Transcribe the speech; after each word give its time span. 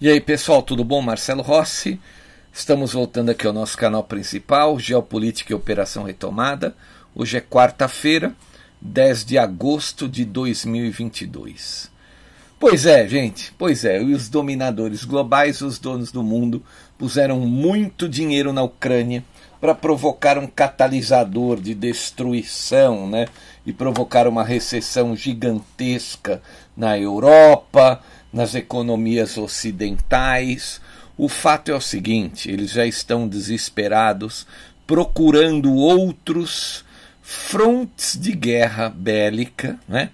E 0.00 0.08
aí 0.08 0.20
pessoal, 0.20 0.62
tudo 0.62 0.84
bom? 0.84 1.02
Marcelo 1.02 1.42
Rossi. 1.42 1.98
Estamos 2.52 2.92
voltando 2.92 3.30
aqui 3.30 3.48
ao 3.48 3.52
nosso 3.52 3.76
canal 3.76 4.04
principal, 4.04 4.78
Geopolítica 4.78 5.52
e 5.52 5.56
Operação 5.56 6.04
Retomada. 6.04 6.72
Hoje 7.16 7.36
é 7.36 7.40
quarta-feira, 7.40 8.32
10 8.80 9.24
de 9.24 9.36
agosto 9.36 10.08
de 10.08 10.24
2022. 10.24 11.90
Pois 12.60 12.86
é, 12.86 13.08
gente, 13.08 13.52
pois 13.58 13.84
é, 13.84 14.00
e 14.00 14.14
os 14.14 14.28
dominadores 14.28 15.02
globais, 15.02 15.62
os 15.62 15.80
donos 15.80 16.12
do 16.12 16.22
mundo, 16.22 16.62
puseram 16.96 17.40
muito 17.40 18.08
dinheiro 18.08 18.52
na 18.52 18.62
Ucrânia 18.62 19.24
para 19.60 19.74
provocar 19.74 20.38
um 20.38 20.46
catalisador 20.46 21.60
de 21.60 21.74
destruição, 21.74 23.10
né? 23.10 23.26
E 23.66 23.72
provocar 23.72 24.28
uma 24.28 24.44
recessão 24.44 25.16
gigantesca 25.16 26.40
na 26.76 26.96
Europa, 26.96 28.00
nas 28.32 28.54
economias 28.54 29.36
ocidentais. 29.36 30.80
O 31.16 31.28
fato 31.28 31.70
é 31.70 31.74
o 31.74 31.80
seguinte: 31.80 32.50
eles 32.50 32.70
já 32.70 32.86
estão 32.86 33.26
desesperados, 33.26 34.46
procurando 34.86 35.74
outros 35.74 36.84
frontes 37.22 38.18
de 38.18 38.32
guerra 38.32 38.88
bélica, 38.88 39.78
né? 39.86 40.10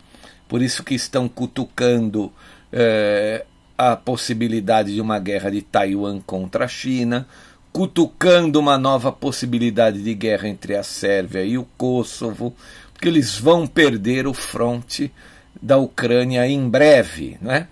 por 0.48 0.60
isso 0.62 0.82
que 0.82 0.94
estão 0.94 1.28
cutucando 1.28 2.32
é, 2.72 3.44
a 3.78 3.96
possibilidade 3.96 4.92
de 4.94 5.00
uma 5.00 5.18
guerra 5.18 5.50
de 5.50 5.62
Taiwan 5.62 6.20
contra 6.20 6.64
a 6.64 6.68
China, 6.68 7.26
cutucando 7.72 8.58
uma 8.58 8.78
nova 8.78 9.12
possibilidade 9.12 10.02
de 10.02 10.14
guerra 10.14 10.48
entre 10.48 10.76
a 10.76 10.82
Sérvia 10.82 11.44
e 11.44 11.58
o 11.58 11.64
Kosovo, 11.76 12.54
porque 12.92 13.08
eles 13.08 13.36
vão 13.38 13.66
perder 13.66 14.26
o 14.26 14.34
fronte 14.34 15.12
da 15.60 15.76
Ucrânia 15.76 16.46
em 16.46 16.68
breve, 16.68 17.36
não 17.40 17.52
é? 17.52 17.68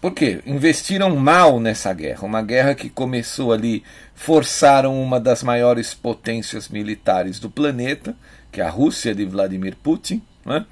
Porque 0.00 0.40
investiram 0.46 1.16
mal 1.16 1.58
nessa 1.58 1.92
guerra, 1.92 2.24
uma 2.24 2.42
guerra 2.42 2.74
que 2.74 2.88
começou 2.88 3.52
ali, 3.52 3.82
forçaram 4.14 5.02
uma 5.02 5.18
das 5.18 5.42
maiores 5.42 5.94
potências 5.94 6.68
militares 6.68 7.38
do 7.38 7.50
planeta, 7.50 8.14
que 8.52 8.60
é 8.60 8.64
a 8.64 8.70
Rússia 8.70 9.14
de 9.14 9.24
Vladimir 9.24 9.74
Putin, 9.82 10.22
né? 10.44 10.64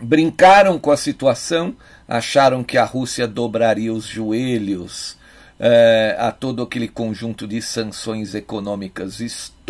brincaram 0.00 0.78
com 0.78 0.90
a 0.90 0.96
situação, 0.96 1.76
acharam 2.08 2.64
que 2.64 2.78
a 2.78 2.84
Rússia 2.84 3.28
dobraria 3.28 3.92
os 3.92 4.06
joelhos 4.06 5.18
é, 5.58 6.16
a 6.18 6.32
todo 6.32 6.62
aquele 6.62 6.88
conjunto 6.88 7.46
de 7.46 7.60
sanções 7.60 8.34
econômicas 8.34 9.20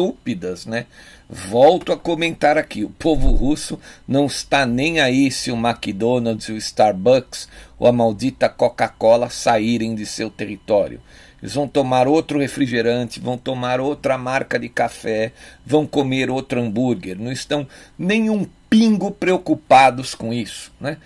estúpidas, 0.00 0.64
né? 0.64 0.86
Volto 1.28 1.92
a 1.92 1.96
comentar 1.96 2.56
aqui: 2.56 2.84
o 2.84 2.90
povo 2.90 3.30
russo 3.30 3.78
não 4.08 4.26
está 4.26 4.64
nem 4.64 5.00
aí 5.00 5.30
se 5.30 5.50
o 5.50 5.56
McDonald's, 5.56 6.48
o 6.48 6.56
Starbucks 6.56 7.48
ou 7.78 7.86
a 7.86 7.92
maldita 7.92 8.48
Coca-Cola 8.48 9.28
saírem 9.28 9.94
de 9.94 10.06
seu 10.06 10.30
território. 10.30 11.00
Eles 11.42 11.54
vão 11.54 11.66
tomar 11.66 12.06
outro 12.06 12.38
refrigerante, 12.38 13.20
vão 13.20 13.38
tomar 13.38 13.80
outra 13.80 14.18
marca 14.18 14.58
de 14.58 14.68
café, 14.68 15.32
vão 15.64 15.86
comer 15.86 16.30
outro 16.30 16.60
hambúrguer. 16.60 17.18
Não 17.18 17.32
estão 17.32 17.66
nenhum 17.98 18.46
pingo 18.68 19.10
preocupados 19.10 20.14
com 20.14 20.34
isso. 20.34 20.70
Né? 20.78 20.98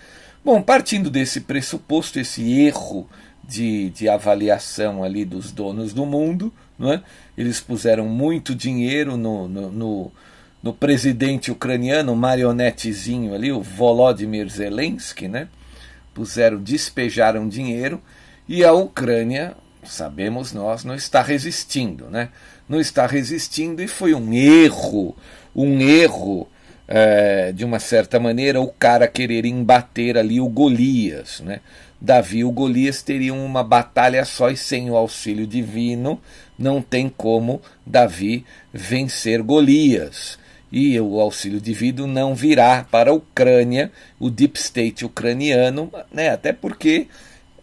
Bom, 0.43 0.61
partindo 0.61 1.09
desse 1.09 1.39
pressuposto, 1.39 2.19
esse 2.19 2.51
erro 2.59 3.07
de, 3.47 3.91
de 3.91 4.09
avaliação 4.09 5.05
ali 5.05 5.23
dos 5.23 5.53
donos 5.53 5.93
do 5.93 6.05
mundo, 6.05 6.51
não 6.77 6.91
é? 6.91 7.01
Eles 7.37 7.59
puseram 7.59 8.07
muito 8.07 8.55
dinheiro 8.55 9.17
no, 9.17 9.47
no, 9.47 9.71
no, 9.71 10.11
no 10.63 10.73
presidente 10.73 11.51
ucraniano, 11.51 12.15
marionetezinho 12.15 13.33
ali, 13.33 13.51
o 13.51 13.61
Volodymyr 13.61 14.49
Zelensky, 14.49 15.27
né? 15.27 15.47
puseram, 16.15 16.57
despejaram 16.57 17.47
dinheiro 17.47 18.01
e 18.47 18.63
a 18.63 18.71
Ucrânia 18.71 19.53
sabemos 19.83 20.51
nós, 20.53 20.83
não 20.83 20.95
está 20.95 21.21
resistindo, 21.21 22.05
né? 22.09 22.29
Não 22.67 22.79
está 22.79 23.05
resistindo 23.05 23.83
e 23.83 23.87
foi 23.87 24.15
um 24.15 24.33
erro, 24.33 25.15
um 25.55 25.79
erro, 25.79 26.47
é, 26.87 27.51
de 27.51 27.63
uma 27.63 27.77
certa 27.77 28.19
maneira, 28.19 28.59
o 28.59 28.67
cara 28.67 29.07
querer 29.07 29.45
embater 29.45 30.17
ali 30.17 30.39
o 30.39 30.47
Golias, 30.47 31.41
né? 31.41 31.59
Davi 32.01 32.39
e 32.39 32.43
o 32.43 32.51
Golias 32.51 33.03
teriam 33.03 33.43
uma 33.43 33.63
batalha 33.63 34.25
só 34.25 34.49
e 34.49 34.57
sem 34.57 34.89
o 34.89 34.95
auxílio 34.95 35.45
divino 35.45 36.19
não 36.57 36.81
tem 36.81 37.09
como 37.09 37.61
Davi 37.85 38.45
vencer 38.73 39.41
Golias. 39.41 40.37
E 40.71 40.99
o 40.99 41.19
auxílio 41.19 41.61
divino 41.61 42.05
não 42.07 42.35
virá 42.35 42.85
para 42.89 43.11
a 43.11 43.13
Ucrânia, 43.13 43.91
o 44.19 44.29
deep 44.29 44.59
state 44.59 45.05
ucraniano, 45.05 45.91
né? 46.11 46.29
até 46.29 46.51
porque 46.51 47.07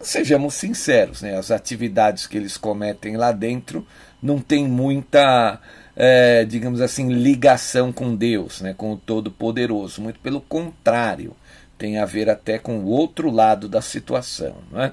sejamos 0.03 0.55
sinceros, 0.55 1.23
né, 1.23 1.37
as 1.37 1.51
atividades 1.51 2.27
que 2.27 2.37
eles 2.37 2.57
cometem 2.57 3.17
lá 3.17 3.31
dentro 3.31 3.87
não 4.23 4.39
tem 4.39 4.67
muita, 4.67 5.61
é, 5.97 6.45
digamos 6.45 6.81
assim, 6.81 7.13
ligação 7.13 7.93
com 7.93 8.15
Deus, 8.15 8.61
né, 8.61 8.75
com 8.77 8.93
o 8.93 8.97
Todo-Poderoso. 8.97 10.01
Muito 10.01 10.21
pelo 10.21 10.41
contrário, 10.41 11.35
tem 11.77 11.99
a 11.99 12.05
ver 12.05 12.31
até 12.31 12.59
com 12.59 12.79
o 12.79 12.87
outro 12.87 13.31
lado 13.31 13.69
da 13.69 13.83
situação. 13.83 14.55
Né? 14.71 14.93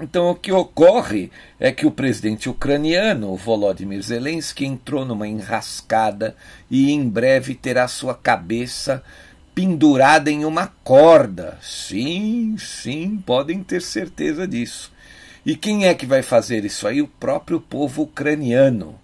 Então, 0.00 0.28
o 0.28 0.34
que 0.34 0.50
ocorre 0.50 1.30
é 1.58 1.70
que 1.70 1.86
o 1.86 1.90
presidente 1.90 2.48
ucraniano, 2.48 3.36
Volodymyr 3.36 4.02
Zelensky, 4.02 4.64
entrou 4.64 5.04
numa 5.04 5.28
enrascada 5.28 6.34
e 6.68 6.90
em 6.90 7.08
breve 7.08 7.54
terá 7.54 7.86
sua 7.86 8.12
cabeça 8.12 9.04
pendurada 9.54 10.32
em 10.32 10.44
uma 10.44 10.66
corda. 10.82 11.56
Sim, 11.62 12.56
sim, 12.58 13.22
podem 13.24 13.62
ter 13.62 13.80
certeza 13.80 14.48
disso. 14.48 14.92
E 15.46 15.54
quem 15.54 15.86
é 15.86 15.94
que 15.94 16.06
vai 16.06 16.22
fazer 16.22 16.64
isso 16.64 16.88
aí? 16.88 17.00
O 17.00 17.06
próprio 17.06 17.60
povo 17.60 18.02
ucraniano. 18.02 18.98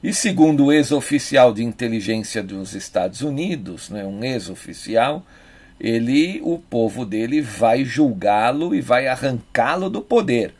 E 0.00 0.12
segundo 0.14 0.66
o 0.66 0.72
ex-oficial 0.72 1.52
de 1.52 1.64
inteligência 1.64 2.40
dos 2.40 2.72
Estados 2.72 3.20
Unidos, 3.20 3.90
né, 3.90 4.04
um 4.04 4.22
ex-oficial, 4.22 5.26
ele, 5.80 6.40
o 6.42 6.58
povo 6.58 7.04
dele 7.04 7.40
vai 7.40 7.84
julgá-lo 7.84 8.74
e 8.74 8.80
vai 8.80 9.06
arrancá-lo 9.06 9.88
do 9.88 10.00
poder. 10.00 10.54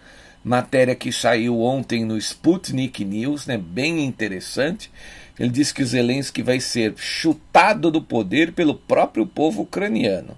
Matéria 0.45 0.95
que 0.95 1.11
saiu 1.13 1.61
ontem 1.61 2.05
no 2.05 2.17
Sputnik 2.17 3.05
News, 3.05 3.47
né, 3.47 3.59
bem 3.59 4.05
interessante. 4.05 4.91
Ele 5.39 5.51
diz 5.51 5.73
que 5.73 5.85
Zelensky 5.85 6.43
vai 6.43 6.61
ser 6.61 6.95
chutado 6.97 7.91
do 7.91 8.03
poder 8.03 8.53
pelo 8.53 8.75
próprio 8.75 9.27
povo 9.27 9.63
ucraniano. 9.63 10.37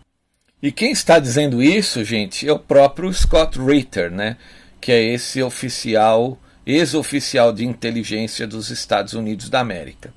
E 0.63 0.71
quem 0.71 0.93
está 0.93 1.19
dizendo 1.19 1.63
isso, 1.63 2.05
gente, 2.05 2.47
é 2.47 2.53
o 2.53 2.59
próprio 2.59 3.13
Scott 3.13 3.59
Ritter, 3.59 4.11
né? 4.11 4.37
Que 4.79 4.93
é 4.93 5.03
esse 5.03 5.43
oficial 5.43 6.39
ex-oficial 6.67 7.53
de 7.53 7.65
inteligência 7.65 8.47
dos 8.47 8.71
Estados 8.71 9.15
Unidos 9.15 9.49
da 9.49 9.61
América. 9.61 10.13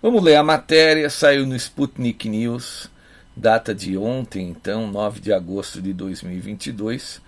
Vamos 0.00 0.22
ler 0.22 0.36
a 0.36 0.44
matéria, 0.44 1.10
saiu 1.10 1.44
no 1.44 1.56
Sputnik 1.56 2.28
News, 2.28 2.88
data 3.38 3.74
de 3.74 3.96
ontem, 3.96 4.48
então, 4.48 4.90
9 4.90 5.20
de 5.20 5.32
agosto 5.32 5.80
de 5.80 5.92
2022. 5.92 7.22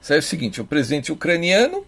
Saiu 0.00 0.18
o 0.18 0.22
seguinte: 0.22 0.60
o 0.60 0.64
presidente 0.64 1.10
ucraniano 1.10 1.84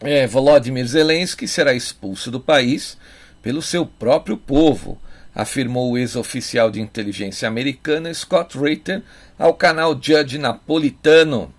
é, 0.00 0.26
Volodymyr 0.26 0.86
Zelensky 0.86 1.46
será 1.46 1.74
expulso 1.74 2.30
do 2.30 2.40
país 2.40 2.96
pelo 3.42 3.60
seu 3.60 3.84
próprio 3.84 4.36
povo, 4.36 4.98
afirmou 5.34 5.90
o 5.90 5.98
ex-oficial 5.98 6.70
de 6.70 6.80
inteligência 6.80 7.48
americana 7.48 8.12
Scott 8.12 8.58
Ritter 8.58 9.02
ao 9.38 9.54
canal 9.54 9.98
Judge 10.00 10.38
Napolitano, 10.38 11.52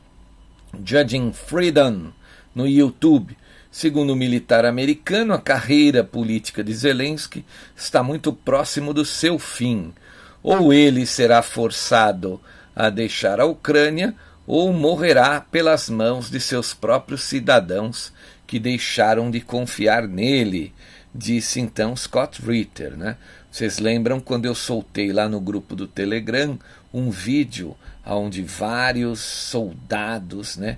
Judging 0.84 1.34
Freedom, 1.34 2.12
no 2.56 2.68
YouTube. 2.68 3.38
Segundo 3.72 4.12
o 4.12 4.16
militar 4.16 4.66
americano, 4.66 5.34
a 5.34 5.40
carreira 5.40 6.04
política 6.04 6.64
de 6.64 6.74
Zelensky 6.74 7.46
está 7.76 8.04
muito 8.04 8.34
próximo 8.34 8.94
do 8.94 9.06
seu 9.06 9.40
fim. 9.40 9.94
Ou 10.44 10.74
ele 10.74 11.06
será 11.06 11.42
forçado 11.42 12.42
a 12.76 12.90
deixar 12.90 13.40
a 13.40 13.46
Ucrânia, 13.46 14.16
ou 14.48 14.74
morrerá 14.74 15.40
pelas 15.40 15.90
mãos 15.90 16.30
de 16.30 16.40
seus 16.40 16.74
próprios 16.74 17.24
cidadãos 17.24 18.12
que 18.48 18.60
deixaram 18.60 19.32
de 19.32 19.40
confiar 19.40 20.08
nele, 20.08 20.74
disse 21.14 21.60
então 21.60 21.96
Scott 21.96 22.42
Ritter. 22.42 22.98
Né? 22.98 23.16
Vocês 23.50 23.80
lembram 23.80 24.20
quando 24.20 24.46
eu 24.46 24.56
soltei 24.56 25.14
lá 25.14 25.30
no 25.30 25.40
grupo 25.40 25.76
do 25.76 25.88
Telegram 25.88 26.58
um 26.94 27.10
vídeo 27.10 27.78
onde 28.06 28.42
vários 28.42 29.20
soldados 29.20 30.58
né, 30.58 30.78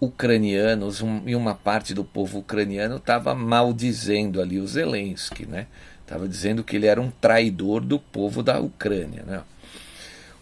ucranianos 0.00 1.00
um, 1.00 1.22
e 1.26 1.34
uma 1.34 1.54
parte 1.54 1.94
do 1.94 2.04
povo 2.04 2.40
ucraniano 2.40 2.96
estava 2.96 3.34
maldizendo 3.34 4.40
ali 4.40 4.58
o 4.58 4.66
Zelensky, 4.66 5.46
né? 5.46 5.66
Estava 6.08 6.26
dizendo 6.26 6.64
que 6.64 6.74
ele 6.74 6.86
era 6.86 6.98
um 6.98 7.10
traidor 7.10 7.82
do 7.82 7.98
povo 7.98 8.42
da 8.42 8.58
Ucrânia. 8.58 9.22
Né? 9.26 9.42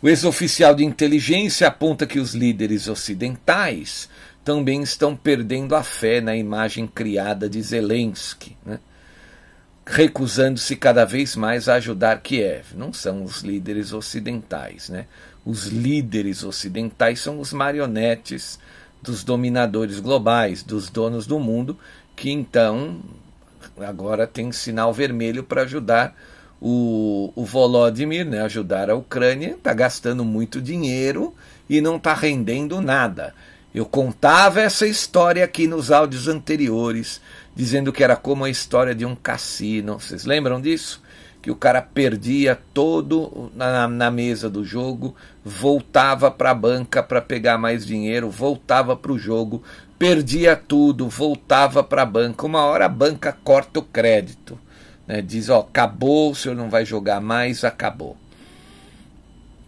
O 0.01 0.09
ex-oficial 0.09 0.73
de 0.77 0.85
inteligência 0.85 1.67
aponta 1.67 2.07
que 2.07 2.21
os 2.21 2.37
líderes 2.37 2.87
ocidentais 2.87 4.09
também 4.45 4.81
estão 4.81 5.17
perdendo 5.17 5.75
a 5.75 5.83
fé 5.83 6.21
na 6.21 6.37
imagem 6.37 6.87
criada 6.87 7.49
de 7.49 7.61
Zelensky, 7.61 8.57
né? 8.65 8.79
recusando-se 9.85 10.77
cada 10.77 11.05
vez 11.05 11.35
mais 11.35 11.69
a 11.69 11.75
ajudar 11.75 12.23
Kiev. 12.23 12.77
Não 12.77 12.93
são 12.93 13.25
os 13.25 13.43
líderes 13.43 13.93
ocidentais. 13.93 14.89
Né? 14.89 15.07
Os 15.45 15.67
líderes 15.67 16.45
ocidentais 16.45 17.19
são 17.19 17.41
os 17.41 17.53
marionetes 17.53 18.57
dos 19.03 19.25
dominadores 19.25 19.99
globais, 19.99 20.63
dos 20.63 20.89
donos 20.89 21.27
do 21.27 21.41
mundo, 21.41 21.77
que 22.15 22.31
então 22.31 23.01
agora 23.79 24.27
tem 24.27 24.51
sinal 24.53 24.93
vermelho 24.93 25.43
para 25.43 25.63
ajudar 25.63 26.17
o, 26.61 27.33
o 27.35 27.45
Volodymyr, 27.45 28.25
né, 28.25 28.43
ajudar 28.43 28.91
a 28.91 28.95
Ucrânia, 28.95 29.51
está 29.51 29.75
gastando 29.75 30.25
muito 30.25 30.61
dinheiro 30.61 31.35
e 31.69 31.81
não 31.81 31.97
está 31.97 32.15
rendendo 32.15 32.81
nada. 32.81 33.35
Eu 33.75 33.85
contava 33.85 34.63
essa 34.63 34.87
história 34.87 35.45
aqui 35.45 35.67
nos 35.67 35.91
áudios 35.91 36.29
anteriores, 36.29 37.21
dizendo 37.55 37.93
que 37.93 38.03
era 38.03 38.17
como 38.17 38.45
a 38.45 38.51
história 38.51 38.95
de 38.95 39.05
um 39.05 39.15
cassino. 39.15 40.01
Vocês 40.01 40.25
lembram 40.25 40.61
disso? 40.61 41.03
Que 41.43 41.51
o 41.51 41.57
cara 41.57 41.83
perdia 41.83 42.59
todo 42.73 43.53
na, 43.55 43.87
na 43.87 44.11
mesa 44.11 44.49
do 44.49 44.65
jogo, 44.65 45.15
voltava 45.45 46.31
para 46.31 46.53
a 46.53 46.55
banca 46.55 47.03
para 47.03 47.21
pegar 47.21 47.59
mais 47.59 47.85
dinheiro, 47.85 48.31
voltava 48.31 48.97
para 48.97 49.13
o 49.13 49.19
jogo, 49.19 49.63
perdia 49.99 50.57
tudo, 50.57 51.09
voltava 51.09 51.83
para 51.83 52.03
a 52.03 52.07
banca. 52.07 52.47
Uma 52.47 52.65
hora 52.65 52.87
a 52.87 52.89
banca 52.89 53.33
corta 53.33 53.81
o 53.81 53.83
crédito. 53.83 54.59
Né? 55.07 55.23
Diz: 55.23 55.49
Ó, 55.49 55.61
acabou, 55.61 56.31
o 56.33 56.35
senhor 56.35 56.55
não 56.55 56.71
vai 56.71 56.85
jogar 56.85 57.21
mais, 57.21 57.65
acabou. 57.65 58.17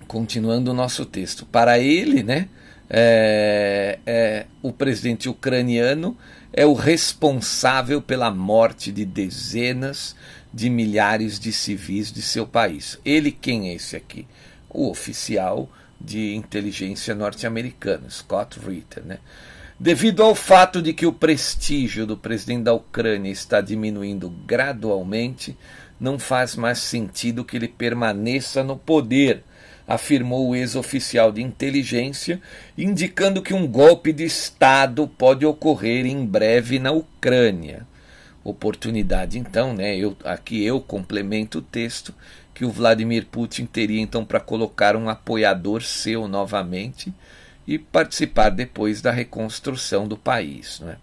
Continuando 0.07 0.71
o 0.71 0.75
nosso 0.75 1.05
texto. 1.05 1.45
Para 1.47 1.79
ele, 1.79 2.23
né? 2.23 2.49
é, 2.91 3.99
é, 4.07 4.47
o 4.63 4.73
presidente 4.73 5.29
ucraniano 5.29 6.17
é 6.53 6.65
o 6.65 6.73
responsável 6.73 8.01
pela 8.01 8.31
morte 8.31 8.91
de 8.91 9.05
dezenas 9.05 10.17
de 10.53 10.71
milhares 10.71 11.39
de 11.39 11.53
civis 11.53 12.11
de 12.11 12.23
seu 12.23 12.47
país. 12.47 12.99
Ele 13.05 13.31
quem 13.31 13.69
é 13.69 13.75
esse 13.75 13.95
aqui? 13.95 14.27
O 14.71 14.89
oficial 14.89 15.71
de 16.01 16.35
inteligência 16.35 17.15
norte-americano, 17.15 18.11
Scott 18.11 18.59
Ritter, 18.59 19.05
né? 19.05 19.19
Devido 19.81 20.23
ao 20.23 20.35
fato 20.35 20.83
de 20.83 20.93
que 20.93 21.07
o 21.07 21.13
prestígio 21.13 22.07
do 22.07 22.17
presidente 22.17 22.65
da 22.65 22.75
Ucrânia 22.75 23.31
está 23.31 23.61
diminuindo 23.61 24.29
gradualmente, 24.47 25.57
não 26.01 26.19
faz 26.19 26.57
mais 26.57 26.79
sentido 26.79 27.45
que 27.45 27.57
ele 27.57 27.69
permaneça 27.69 28.65
no 28.65 28.77
poder 28.77 29.45
afirmou 29.89 30.51
o 30.51 30.55
ex-oficial 30.55 31.33
de 31.33 31.43
inteligência, 31.43 32.43
indicando 32.77 33.41
que 33.41 33.55
um 33.55 33.67
golpe 33.67 34.13
de 34.13 34.23
Estado 34.23 35.09
pode 35.09 35.47
ocorrer 35.47 36.05
em 36.05 36.27
breve 36.27 36.79
na 36.79 36.93
Ucrânia. 36.93 37.87
Oportunidade, 38.45 39.39
então, 39.39 39.73
né? 39.73 39.97
Eu, 39.97 40.15
aqui 40.25 40.63
eu 40.63 40.79
complemento 40.79 41.59
o 41.59 41.63
texto 41.63 42.15
que 42.53 42.67
o 42.67 42.71
Vladimir 42.71 43.27
Putin 43.27 43.65
teria 43.65 44.01
então 44.01 44.27
para 44.27 44.41
colocar 44.41 44.95
um 44.95 45.09
apoiador 45.09 45.83
seu 45.83 46.29
novamente 46.29 47.13
e 47.69 47.79
participar 47.79 48.49
depois 48.49 49.03
da 49.03 49.11
reconstrução 49.11 50.09
do 50.09 50.17
país. 50.17 50.81
Né? 50.81 50.97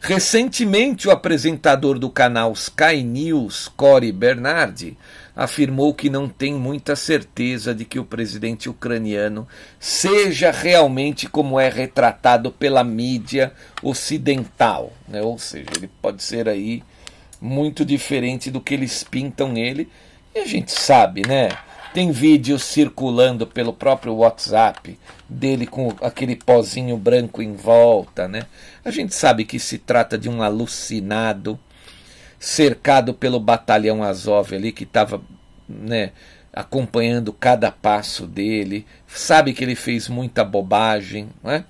Recentemente, 0.00 1.06
o 1.06 1.10
apresentador 1.10 1.98
do 1.98 2.08
canal 2.08 2.50
Sky 2.54 3.02
News, 3.04 3.68
Cory 3.68 4.10
Bernardi, 4.10 4.96
afirmou 5.36 5.92
que 5.92 6.08
não 6.08 6.30
tem 6.30 6.54
muita 6.54 6.96
certeza 6.96 7.74
de 7.74 7.84
que 7.84 7.98
o 7.98 8.06
presidente 8.06 8.70
ucraniano 8.70 9.46
seja 9.78 10.50
realmente 10.50 11.28
como 11.28 11.60
é 11.60 11.68
retratado 11.68 12.50
pela 12.50 12.82
mídia 12.82 13.52
ocidental, 13.82 14.94
né? 15.06 15.20
ou 15.20 15.38
seja, 15.38 15.68
ele 15.76 15.90
pode 16.00 16.22
ser 16.22 16.48
aí 16.48 16.82
muito 17.38 17.84
diferente 17.84 18.50
do 18.50 18.62
que 18.62 18.72
eles 18.72 19.04
pintam 19.04 19.58
ele, 19.58 19.90
e 20.34 20.38
a 20.38 20.46
gente 20.46 20.72
sabe, 20.72 21.22
né? 21.26 21.50
Tem 21.92 22.10
vídeos 22.10 22.62
circulando 22.62 23.46
pelo 23.46 23.72
próprio 23.72 24.14
WhatsApp 24.14 24.98
dele 25.28 25.66
com 25.66 25.94
aquele 26.00 26.34
pozinho 26.36 26.96
branco 26.96 27.42
em 27.42 27.54
volta, 27.54 28.26
né? 28.26 28.46
A 28.82 28.90
gente 28.90 29.14
sabe 29.14 29.44
que 29.44 29.58
se 29.58 29.76
trata 29.76 30.16
de 30.16 30.28
um 30.28 30.42
alucinado 30.42 31.60
cercado 32.40 33.14
pelo 33.14 33.38
batalhão 33.38 34.02
Azov 34.02 34.54
ali 34.54 34.72
que 34.72 34.84
estava, 34.84 35.22
né, 35.68 36.10
acompanhando 36.52 37.32
cada 37.32 37.70
passo 37.70 38.26
dele, 38.26 38.84
sabe 39.06 39.52
que 39.52 39.62
ele 39.62 39.76
fez 39.76 40.08
muita 40.08 40.44
bobagem, 40.44 41.28
né? 41.42 41.64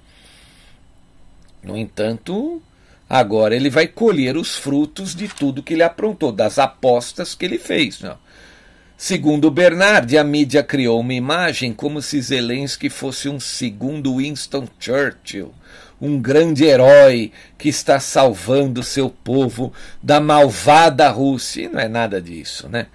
No 1.63 1.77
entanto, 1.77 2.63
agora 3.09 3.55
ele 3.55 3.69
vai 3.69 3.87
colher 3.87 4.37
os 4.37 4.57
frutos 4.57 5.15
de 5.15 5.29
tudo 5.29 5.63
que 5.63 5.75
ele 5.75 5.83
aprontou, 5.83 6.33
das 6.33 6.59
apostas 6.59 7.35
que 7.35 7.45
ele 7.45 7.59
fez, 7.59 8.01
não? 8.01 8.17
Segundo 9.05 9.51
Bernard, 9.51 10.17
a 10.17 10.23
mídia 10.23 10.63
criou 10.63 11.01
uma 11.01 11.13
imagem 11.13 11.73
como 11.73 12.01
se 12.01 12.23
Zelensky 12.23 12.89
fosse 12.89 13.29
um 13.29 13.41
segundo 13.41 14.19
Winston 14.19 14.69
Churchill, 14.79 15.53
um 16.01 16.23
grande 16.23 16.63
herói 16.63 17.33
que 17.59 17.69
está 17.69 17.99
salvando 17.99 18.81
seu 18.81 19.11
povo 19.11 19.73
da 20.01 20.21
malvada 20.21 21.09
Rússia. 21.09 21.65
E 21.65 21.69
não 21.69 21.81
é 21.81 21.89
nada 21.89 22.23
disso, 22.23 22.69
né? 22.69 22.87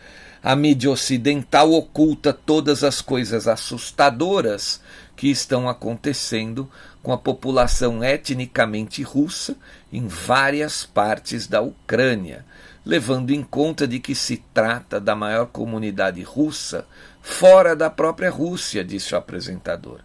A 0.42 0.56
mídia 0.56 0.90
ocidental 0.90 1.74
oculta 1.74 2.32
todas 2.32 2.86
as 2.86 3.02
coisas 3.02 3.46
assustadoras 3.46 4.80
que 5.14 5.30
estão 5.30 5.68
acontecendo 5.68 6.72
com 7.04 7.12
a 7.12 7.18
população 7.18 8.02
etnicamente 8.02 9.04
russa 9.04 9.58
em 9.92 10.08
várias 10.08 10.86
partes 10.86 11.48
da 11.48 11.60
Ucrânia 11.60 12.46
levando 12.88 13.32
em 13.32 13.44
conta 13.44 13.86
de 13.86 14.00
que 14.00 14.16
se 14.16 14.38
trata 14.54 14.98
da 14.98 15.14
maior 15.14 15.48
comunidade 15.48 16.22
russa 16.24 16.88
fora 17.22 17.76
da 17.76 17.90
própria 17.90 18.30
Rússia, 18.30 18.82
disse 18.82 19.14
o 19.14 19.18
apresentador. 19.18 20.00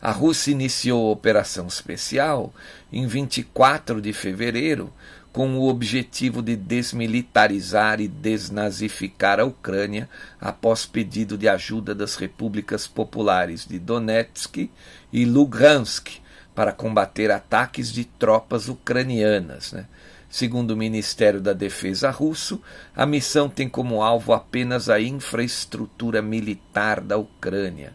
A 0.00 0.12
Rússia 0.12 0.52
iniciou 0.52 1.08
a 1.08 1.12
operação 1.12 1.66
especial 1.66 2.54
em 2.92 3.04
24 3.04 4.00
de 4.00 4.12
fevereiro 4.12 4.92
com 5.32 5.58
o 5.58 5.68
objetivo 5.68 6.40
de 6.40 6.54
desmilitarizar 6.54 8.00
e 8.00 8.06
desnazificar 8.06 9.40
a 9.40 9.44
Ucrânia 9.44 10.08
após 10.40 10.86
pedido 10.86 11.36
de 11.36 11.48
ajuda 11.48 11.96
das 11.96 12.14
repúblicas 12.14 12.86
populares 12.86 13.66
de 13.66 13.78
Donetsk 13.80 14.70
e 15.12 15.24
Lugansk 15.24 16.20
para 16.54 16.72
combater 16.72 17.32
ataques 17.32 17.92
de 17.92 18.04
tropas 18.04 18.68
ucranianas. 18.68 19.72
Né? 19.72 19.86
Segundo 20.30 20.70
o 20.70 20.76
Ministério 20.76 21.40
da 21.40 21.52
Defesa 21.52 22.08
russo, 22.08 22.62
a 22.94 23.04
missão 23.04 23.48
tem 23.48 23.68
como 23.68 24.00
alvo 24.00 24.32
apenas 24.32 24.88
a 24.88 25.00
infraestrutura 25.00 26.22
militar 26.22 27.00
da 27.00 27.16
Ucrânia. 27.16 27.92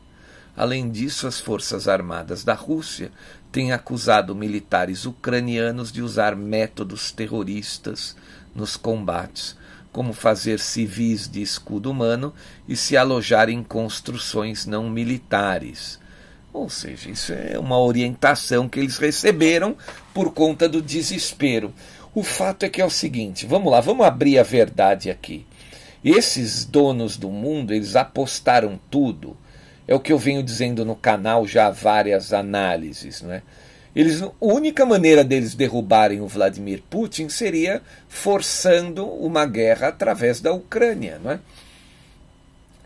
Além 0.56 0.92
disso, 0.92 1.28
as 1.28 1.40
Forças 1.40 1.88
Armadas 1.88 2.44
da 2.44 2.54
Rússia 2.54 3.10
tem 3.54 3.72
acusado 3.72 4.36
militares 4.36 5.06
ucranianos 5.06 5.94
de 5.94 6.02
usar 6.02 6.36
métodos 6.36 7.10
terroristas 7.10 8.18
nos 8.54 8.76
combates, 8.76 9.56
como 9.94 10.12
fazer 10.12 10.60
civis 10.60 11.30
de 11.30 11.42
escudo 11.42 11.90
humano 11.90 12.34
e 12.68 12.76
se 12.76 12.98
alojar 12.98 13.50
em 13.50 13.64
construções 13.64 14.66
não 14.66 14.90
militares. 14.90 16.00
Ou 16.56 16.70
seja, 16.70 17.10
isso 17.10 17.34
é 17.34 17.60
uma 17.60 17.78
orientação 17.78 18.70
que 18.70 18.80
eles 18.80 18.98
receberam 18.98 19.76
por 20.14 20.34
conta 20.34 20.70
do 20.70 20.82
desespero. 20.82 21.74
O 22.16 22.24
fato 22.24 22.64
é 22.64 22.70
que 22.70 22.82
é 22.82 22.86
o 22.86 22.90
seguinte, 22.90 23.46
vamos 23.46 23.70
lá, 23.70 23.82
vamos 23.82 24.06
abrir 24.06 24.40
a 24.40 24.44
verdade 24.44 25.12
aqui. 25.12 25.46
Esses 26.02 26.64
donos 26.64 27.18
do 27.18 27.30
mundo, 27.30 27.74
eles 27.74 27.98
apostaram 27.98 28.80
tudo. 28.90 29.36
É 29.86 29.94
o 29.94 30.00
que 30.00 30.14
eu 30.14 30.18
venho 30.18 30.42
dizendo 30.42 30.86
no 30.86 30.96
canal 30.96 31.46
já 31.46 31.68
há 31.68 31.72
várias 31.72 32.32
análises, 32.32 33.22
não 33.22 33.34
é? 33.34 33.42
Eles, 33.94 34.22
a 34.22 34.32
única 34.40 34.86
maneira 34.86 35.24
deles 35.24 35.56
derrubarem 35.56 36.22
o 36.22 36.28
Vladimir 36.28 36.82
Putin 36.90 37.28
seria 37.28 37.82
forçando 38.08 39.06
uma 39.06 39.46
guerra 39.46 39.90
através 39.90 40.40
da 40.40 40.54
Ucrânia, 40.54 41.20
não 41.22 41.32
é? 41.32 41.40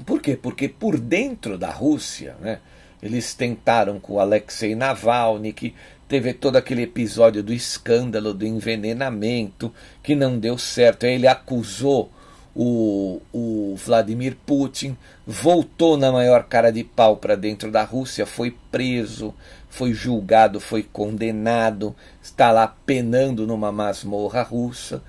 Por 0.05 0.21
quê? 0.21 0.35
Porque 0.35 0.67
por 0.67 0.99
dentro 0.99 1.57
da 1.57 1.69
Rússia, 1.69 2.35
né, 2.41 2.59
eles 3.01 3.33
tentaram 3.33 3.99
com 3.99 4.13
o 4.13 4.19
Alexei 4.19 4.75
Navalny, 4.75 5.53
que 5.53 5.73
teve 6.09 6.33
todo 6.33 6.55
aquele 6.55 6.81
episódio 6.81 7.43
do 7.43 7.53
escândalo 7.53 8.33
do 8.33 8.45
envenenamento, 8.45 9.71
que 10.01 10.15
não 10.15 10.39
deu 10.39 10.57
certo. 10.57 11.05
Ele 11.05 11.27
acusou 11.27 12.11
o, 12.55 13.21
o 13.31 13.75
Vladimir 13.77 14.35
Putin, 14.43 14.97
voltou 15.25 15.95
na 15.95 16.11
maior 16.11 16.45
cara 16.45 16.71
de 16.71 16.83
pau 16.83 17.17
para 17.17 17.35
dentro 17.35 17.71
da 17.71 17.83
Rússia, 17.83 18.25
foi 18.25 18.57
preso, 18.71 19.35
foi 19.69 19.93
julgado, 19.93 20.59
foi 20.59 20.81
condenado, 20.81 21.95
está 22.19 22.51
lá 22.51 22.67
penando 22.87 23.45
numa 23.45 23.71
masmorra 23.71 24.41
russa. 24.41 25.03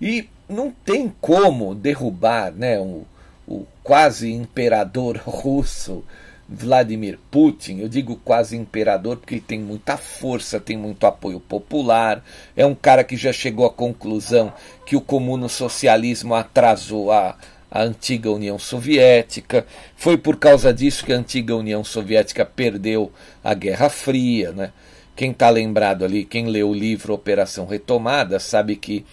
E 0.00 0.28
não 0.48 0.70
tem 0.70 1.12
como 1.20 1.74
derrubar 1.74 2.52
né, 2.52 2.78
o, 2.78 3.02
o 3.44 3.66
quase 3.82 4.32
imperador 4.32 5.16
russo 5.26 6.04
Vladimir 6.48 7.18
Putin, 7.30 7.78
eu 7.78 7.88
digo 7.88 8.16
quase 8.16 8.56
imperador 8.56 9.16
porque 9.16 9.34
ele 9.34 9.40
tem 9.40 9.58
muita 9.58 9.96
força, 9.96 10.60
tem 10.60 10.76
muito 10.76 11.06
apoio 11.06 11.40
popular, 11.40 12.22
é 12.54 12.66
um 12.66 12.74
cara 12.74 13.02
que 13.02 13.16
já 13.16 13.32
chegou 13.32 13.64
à 13.64 13.70
conclusão 13.70 14.52
que 14.84 14.94
o 14.94 15.00
comuno-socialismo 15.00 16.34
atrasou 16.34 17.10
a, 17.10 17.36
a 17.70 17.82
antiga 17.82 18.30
União 18.30 18.58
Soviética. 18.58 19.66
Foi 19.96 20.18
por 20.18 20.36
causa 20.36 20.72
disso 20.72 21.04
que 21.04 21.12
a 21.12 21.16
antiga 21.16 21.56
União 21.56 21.82
Soviética 21.82 22.44
perdeu 22.44 23.10
a 23.42 23.54
Guerra 23.54 23.88
Fria. 23.88 24.52
Né? 24.52 24.70
Quem 25.16 25.30
está 25.30 25.48
lembrado 25.48 26.04
ali, 26.04 26.24
quem 26.24 26.46
leu 26.46 26.68
o 26.68 26.74
livro 26.74 27.14
Operação 27.14 27.66
Retomada, 27.66 28.38
sabe 28.38 28.76
que 28.76 29.06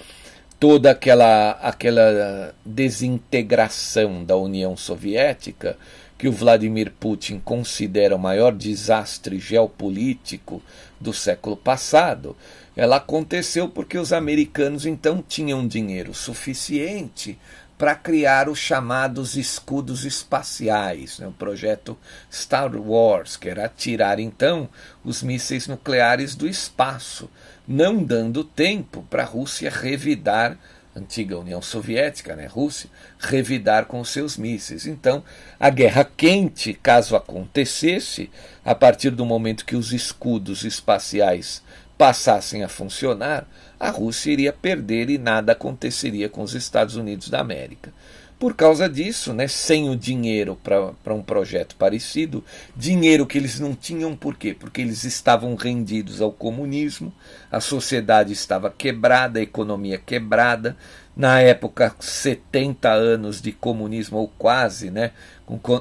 toda 0.60 0.92
aquela, 0.92 1.52
aquela 1.54 2.54
desintegração 2.64 4.24
da 4.24 4.36
União 4.36 4.78
Soviética 4.78 5.78
que 6.22 6.28
o 6.28 6.32
Vladimir 6.32 6.94
Putin 7.00 7.40
considera 7.40 8.16
o 8.16 8.20
maior 8.20 8.54
desastre 8.54 9.40
geopolítico 9.40 10.62
do 11.00 11.12
século 11.12 11.58
passado, 11.58 12.38
ela 12.78 12.98
aconteceu 12.98 13.68
porque 13.68 13.98
os 13.98 14.14
americanos 14.14 14.86
então 14.86 15.26
tinham 15.28 15.68
dinheiro 15.68 16.14
suficiente 16.14 17.40
para 17.76 17.96
criar 17.96 18.50
os 18.50 18.60
chamados 18.60 19.36
escudos 19.36 20.06
espaciais, 20.06 21.18
né? 21.18 21.26
o 21.26 21.32
projeto 21.32 21.98
Star 22.32 22.76
Wars, 22.76 23.36
que 23.36 23.50
era 23.50 23.68
tirar 23.68 24.20
então 24.20 24.70
os 25.04 25.24
mísseis 25.24 25.68
nucleares 25.68 26.36
do 26.36 26.48
espaço, 26.48 27.32
não 27.68 28.04
dando 28.04 28.44
tempo 28.44 29.04
para 29.10 29.24
a 29.24 29.26
Rússia 29.26 29.72
revidar 29.72 30.56
antiga 30.96 31.40
União 31.40 31.62
Soviética, 31.62 32.36
né, 32.36 32.46
Rússia, 32.46 32.90
revidar 33.20 33.86
com 33.86 34.04
seus 34.04 34.38
mísseis. 34.38 34.86
Então, 34.86 35.24
a 35.60 35.70
guerra 35.70 36.04
quente, 36.04 36.74
caso 36.74 37.16
acontecesse, 37.16 38.30
a 38.64 38.76
partir 38.76 39.12
do 39.12 39.26
momento 39.26 39.66
que 39.66 39.76
os 39.76 39.94
escudos 39.94 40.64
espaciais 40.64 41.64
passassem 41.98 42.64
a 42.64 42.68
funcionar, 42.68 43.48
a 43.80 43.90
Rússia 43.90 44.32
iria 44.32 44.52
perder 44.52 45.10
e 45.10 45.18
nada 45.18 45.52
aconteceria 45.52 46.28
com 46.28 46.42
os 46.42 46.54
Estados 46.54 46.96
Unidos 46.96 47.30
da 47.30 47.40
América. 47.40 47.94
Por 48.42 48.56
causa 48.56 48.90
disso, 48.90 49.34
né, 49.34 49.48
sem 49.48 49.88
o 49.88 49.96
dinheiro 49.96 50.58
para 50.64 51.14
um 51.14 51.22
projeto 51.22 51.76
parecido, 51.76 52.44
dinheiro 52.76 53.28
que 53.28 53.38
eles 53.38 53.60
não 53.60 53.76
tinham, 53.76 54.16
por 54.16 54.36
quê? 54.36 54.52
Porque 54.52 54.82
eles 54.82 55.04
estavam 55.04 55.54
rendidos 55.54 56.22
ao 56.22 56.32
comunismo, 56.32 57.14
a 57.52 57.60
sociedade 57.60 58.34
estava 58.34 58.72
quebrada, 58.72 59.38
a 59.38 59.44
economia 59.44 60.00
quebrada. 60.00 60.76
Na 61.16 61.40
época, 61.40 61.96
70 62.00 62.90
anos 62.92 63.40
de 63.40 63.52
comunismo, 63.52 64.18
ou 64.18 64.28
quase, 64.28 64.90
né, 64.90 65.12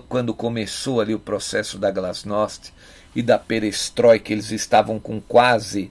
quando 0.06 0.34
começou 0.34 1.00
ali 1.00 1.14
o 1.14 1.18
processo 1.18 1.78
da 1.78 1.90
Glasnost 1.90 2.74
e 3.16 3.22
da 3.22 3.38
perestroika, 3.38 4.34
eles 4.34 4.50
estavam 4.50 5.00
com 5.00 5.18
quase 5.18 5.90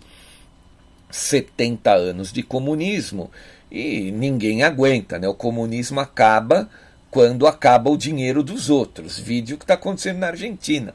70 1.09 1.91
anos 1.91 2.31
de 2.31 2.43
comunismo 2.43 3.31
e 3.71 4.11
ninguém 4.11 4.63
aguenta, 4.63 5.19
né? 5.19 5.27
O 5.27 5.33
comunismo 5.33 5.99
acaba 5.99 6.69
quando 7.11 7.47
acaba 7.47 7.89
o 7.89 7.97
dinheiro 7.97 8.43
dos 8.43 8.69
outros. 8.69 9.17
Vídeo 9.17 9.57
que 9.57 9.63
está 9.63 9.75
acontecendo 9.75 10.19
na 10.19 10.27
Argentina. 10.27 10.93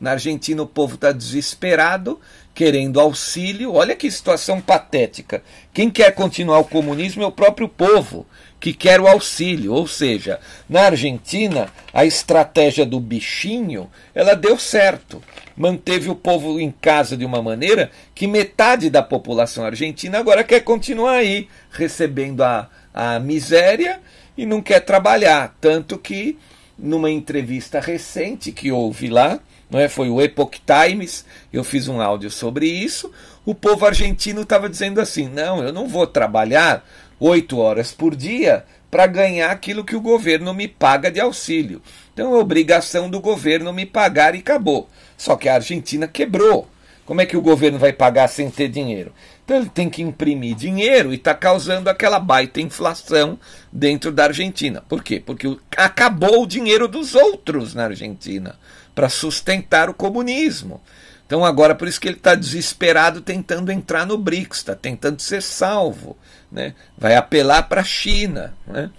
Na 0.00 0.12
Argentina 0.12 0.62
o 0.62 0.66
povo 0.66 0.96
está 0.96 1.10
desesperado, 1.10 2.20
querendo 2.54 3.00
auxílio. 3.00 3.72
Olha 3.72 3.96
que 3.96 4.10
situação 4.10 4.60
patética. 4.60 5.42
Quem 5.72 5.90
quer 5.90 6.14
continuar 6.14 6.58
o 6.58 6.64
comunismo 6.64 7.22
é 7.22 7.26
o 7.26 7.32
próprio 7.32 7.68
povo 7.68 8.26
que 8.60 8.72
quer 8.72 9.00
o 9.00 9.06
auxílio. 9.06 9.72
Ou 9.72 9.86
seja, 9.86 10.40
na 10.68 10.82
Argentina 10.82 11.68
a 11.92 12.04
estratégia 12.04 12.84
do 12.84 13.00
bichinho 13.00 13.90
ela 14.14 14.34
deu 14.34 14.58
certo 14.58 15.22
manteve 15.56 16.10
o 16.10 16.14
povo 16.14 16.60
em 16.60 16.70
casa 16.70 17.16
de 17.16 17.24
uma 17.24 17.42
maneira 17.42 17.90
que 18.14 18.26
metade 18.26 18.90
da 18.90 19.02
população 19.02 19.64
argentina 19.64 20.18
agora 20.18 20.44
quer 20.44 20.60
continuar 20.60 21.14
aí, 21.14 21.48
recebendo 21.70 22.44
a, 22.44 22.68
a 22.92 23.18
miséria 23.18 24.00
e 24.36 24.44
não 24.44 24.60
quer 24.60 24.80
trabalhar. 24.80 25.56
Tanto 25.60 25.96
que, 25.96 26.38
numa 26.78 27.10
entrevista 27.10 27.80
recente 27.80 28.52
que 28.52 28.70
houve 28.70 29.08
lá, 29.08 29.40
não 29.70 29.80
é? 29.80 29.88
foi 29.88 30.10
o 30.10 30.20
Epoch 30.20 30.60
Times, 30.60 31.24
eu 31.52 31.64
fiz 31.64 31.88
um 31.88 32.00
áudio 32.00 32.30
sobre 32.30 32.66
isso, 32.66 33.10
o 33.44 33.54
povo 33.54 33.86
argentino 33.86 34.42
estava 34.42 34.68
dizendo 34.68 35.00
assim: 35.00 35.28
não, 35.28 35.62
eu 35.62 35.72
não 35.72 35.88
vou 35.88 36.06
trabalhar 36.06 36.86
oito 37.18 37.58
horas 37.58 37.92
por 37.92 38.14
dia 38.14 38.64
para 38.90 39.06
ganhar 39.06 39.50
aquilo 39.50 39.84
que 39.84 39.96
o 39.96 40.00
governo 40.00 40.54
me 40.54 40.68
paga 40.68 41.10
de 41.10 41.20
auxílio. 41.20 41.82
Então 42.12 42.34
é 42.34 42.38
obrigação 42.38 43.10
do 43.10 43.20
governo 43.20 43.72
me 43.72 43.84
pagar 43.84 44.34
e 44.34 44.38
acabou. 44.38 44.88
Só 45.16 45.36
que 45.36 45.48
a 45.48 45.54
Argentina 45.54 46.08
quebrou. 46.08 46.68
Como 47.04 47.20
é 47.20 47.26
que 47.26 47.36
o 47.36 47.42
governo 47.42 47.78
vai 47.78 47.92
pagar 47.92 48.26
sem 48.28 48.50
ter 48.50 48.68
dinheiro? 48.68 49.12
Então 49.44 49.58
ele 49.58 49.68
tem 49.68 49.88
que 49.88 50.02
imprimir 50.02 50.56
dinheiro 50.56 51.12
e 51.12 51.16
está 51.16 51.32
causando 51.32 51.88
aquela 51.88 52.18
baita 52.18 52.60
inflação 52.60 53.38
dentro 53.72 54.10
da 54.10 54.24
Argentina. 54.24 54.82
Por 54.88 55.04
quê? 55.04 55.22
Porque 55.24 55.56
acabou 55.76 56.42
o 56.42 56.46
dinheiro 56.46 56.88
dos 56.88 57.14
outros 57.14 57.72
na 57.72 57.84
Argentina 57.84 58.58
para 58.92 59.08
sustentar 59.08 59.88
o 59.88 59.94
comunismo. 59.94 60.80
Então 61.26 61.44
agora 61.44 61.74
por 61.74 61.88
isso 61.88 62.00
que 62.00 62.08
ele 62.08 62.16
está 62.16 62.34
desesperado 62.34 63.20
tentando 63.20 63.72
entrar 63.72 64.06
no 64.06 64.16
BRICS, 64.16 64.58
está 64.58 64.76
tentando 64.76 65.20
ser 65.20 65.42
salvo. 65.42 66.16
Né? 66.50 66.74
Vai 66.96 67.16
apelar 67.16 67.64
para 67.64 67.80
a 67.80 67.84
China. 67.84 68.54
Né? 68.66 68.90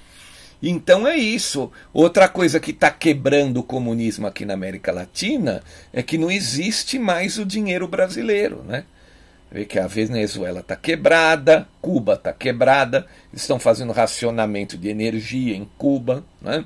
Então 0.62 1.08
é 1.08 1.16
isso. 1.16 1.72
Outra 1.94 2.28
coisa 2.28 2.60
que 2.60 2.72
está 2.72 2.92
quebrando 2.92 3.62
o 3.62 3.64
comunismo 3.64 4.28
aqui 4.28 4.46
na 4.46 4.56
América 4.56 4.92
Latina 4.92 5.64
é 5.94 6.04
que 6.04 6.18
não 6.18 6.30
existe 6.30 7.00
mais 7.00 7.38
o 7.38 7.46
dinheiro 7.46 7.88
brasileiro, 7.88 8.64
né? 8.64 8.84
Vê 9.50 9.64
que 9.64 9.80
a 9.80 9.88
Venezuela 9.88 10.60
está 10.60 10.76
quebrada, 10.76 11.66
Cuba 11.82 12.16
está 12.16 12.34
quebrada, 12.34 13.08
estão 13.32 13.58
fazendo 13.58 13.94
racionamento 13.94 14.78
de 14.78 14.90
energia 14.90 15.56
em 15.56 15.66
Cuba, 15.78 16.26
né? 16.42 16.66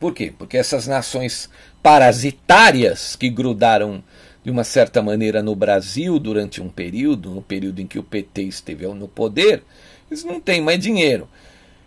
Por 0.00 0.12
quê? 0.12 0.32
Porque 0.36 0.58
essas 0.58 0.88
nações 0.88 1.48
parasitárias 1.82 3.14
que 3.14 3.28
grudaram 3.28 4.02
de 4.44 4.50
uma 4.50 4.62
certa 4.62 5.00
maneira 5.00 5.42
no 5.42 5.56
Brasil 5.56 6.18
durante 6.18 6.60
um 6.60 6.68
período, 6.68 7.30
no 7.30 7.40
período 7.40 7.80
em 7.80 7.86
que 7.86 7.98
o 7.98 8.02
PT 8.02 8.42
esteve 8.42 8.86
no 8.88 9.08
poder, 9.08 9.64
eles 10.10 10.22
não 10.22 10.38
têm 10.38 10.60
mais 10.60 10.78
dinheiro. 10.78 11.26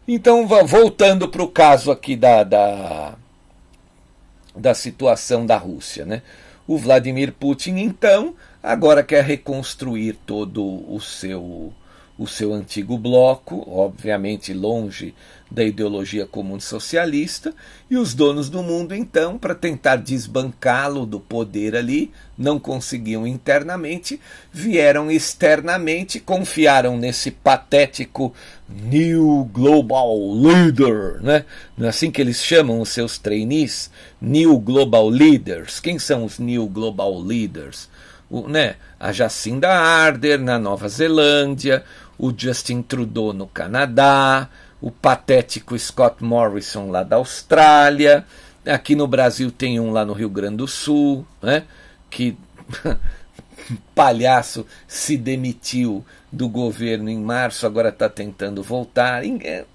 Então, 0.07 0.47
voltando 0.47 1.27
para 1.27 1.43
o 1.43 1.47
caso 1.47 1.91
aqui 1.91 2.15
da, 2.15 2.43
da, 2.43 3.15
da 4.55 4.73
situação 4.73 5.45
da 5.45 5.57
Rússia, 5.57 6.05
né? 6.05 6.23
O 6.65 6.77
Vladimir 6.77 7.31
Putin, 7.31 7.77
então, 7.77 8.33
agora 8.63 9.03
quer 9.03 9.23
reconstruir 9.23 10.17
todo 10.25 10.63
o 10.91 10.99
seu 10.99 11.73
o 12.17 12.25
seu 12.25 12.51
antigo 12.51 12.97
bloco, 12.97 13.63
obviamente 13.69 14.51
longe 14.51 15.13
da 15.49 15.63
ideologia 15.63 16.25
comum 16.25 16.59
socialista, 16.59 17.53
e 17.89 17.95
os 17.95 18.13
donos 18.13 18.49
do 18.49 18.61
mundo, 18.61 18.93
então, 18.93 19.37
para 19.37 19.55
tentar 19.55 19.95
desbancá-lo 19.95 21.05
do 21.05 21.19
poder 21.19 21.75
ali, 21.75 22.11
não 22.37 22.59
conseguiam 22.59 23.25
internamente, 23.25 24.19
vieram 24.51 25.09
externamente, 25.09 26.19
confiaram 26.19 26.97
nesse 26.97 27.31
patético 27.31 28.33
New 28.67 29.49
Global 29.51 30.15
Leader, 30.33 31.21
né? 31.21 31.45
Não 31.77 31.85
é 31.85 31.89
assim 31.89 32.11
que 32.11 32.21
eles 32.21 32.43
chamam 32.43 32.81
os 32.81 32.89
seus 32.89 33.17
trainees? 33.17 33.89
New 34.21 34.59
Global 34.59 35.07
Leaders. 35.07 35.79
Quem 35.79 35.97
são 35.97 36.25
os 36.25 36.37
New 36.37 36.67
Global 36.67 37.17
Leaders? 37.19 37.89
O, 38.29 38.47
né? 38.47 38.75
A 38.99 39.13
Jacinda 39.13 39.69
Ardern 39.69 40.43
na 40.43 40.59
Nova 40.59 40.89
Zelândia, 40.89 41.83
o 42.17 42.33
Justin 42.35 42.81
Trudeau 42.81 43.31
no 43.31 43.47
Canadá, 43.47 44.49
o 44.81 44.91
patético 44.91 45.77
Scott 45.77 46.23
Morrison 46.23 46.89
lá 46.89 47.03
da 47.03 47.15
Austrália, 47.15 48.25
aqui 48.65 48.95
no 48.95 49.07
Brasil 49.07 49.51
tem 49.51 49.79
um 49.79 49.91
lá 49.91 50.05
no 50.05 50.13
Rio 50.13 50.29
Grande 50.29 50.57
do 50.57 50.67
Sul, 50.67 51.25
né? 51.41 51.63
Que 52.09 52.37
palhaço 53.95 54.65
se 54.87 55.17
demitiu 55.17 56.05
do 56.31 56.47
governo 56.47 57.09
em 57.09 57.17
março, 57.17 57.65
agora 57.65 57.89
está 57.89 58.09
tentando 58.09 58.61
voltar. 58.61 59.23
É 59.25 59.65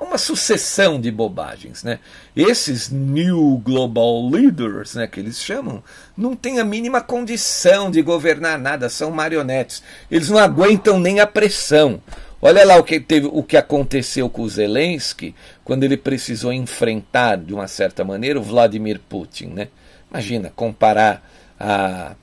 uma 0.00 0.18
sucessão 0.18 1.00
de 1.00 1.10
bobagens. 1.10 1.84
Né? 1.84 1.98
Esses 2.34 2.90
New 2.90 3.60
Global 3.64 4.28
Leaders, 4.28 4.94
né, 4.94 5.06
que 5.06 5.20
eles 5.20 5.40
chamam, 5.40 5.82
não 6.16 6.34
têm 6.34 6.58
a 6.58 6.64
mínima 6.64 7.00
condição 7.00 7.90
de 7.90 8.02
governar 8.02 8.58
nada, 8.58 8.88
são 8.88 9.10
marionetes. 9.10 9.82
Eles 10.10 10.28
não 10.28 10.38
aguentam 10.38 10.98
nem 10.98 11.20
a 11.20 11.26
pressão. 11.26 12.00
Olha 12.40 12.64
lá 12.64 12.76
o 12.76 12.84
que, 12.84 13.00
teve, 13.00 13.28
o 13.32 13.42
que 13.42 13.56
aconteceu 13.56 14.28
com 14.28 14.42
o 14.42 14.48
Zelensky 14.48 15.34
quando 15.64 15.84
ele 15.84 15.96
precisou 15.96 16.52
enfrentar, 16.52 17.36
de 17.36 17.54
uma 17.54 17.66
certa 17.66 18.04
maneira, 18.04 18.38
o 18.38 18.42
Vladimir 18.42 19.00
Putin. 19.08 19.46
Né? 19.46 19.68
Imagina, 20.10 20.52
comparar 20.54 21.26
a, 21.58 22.14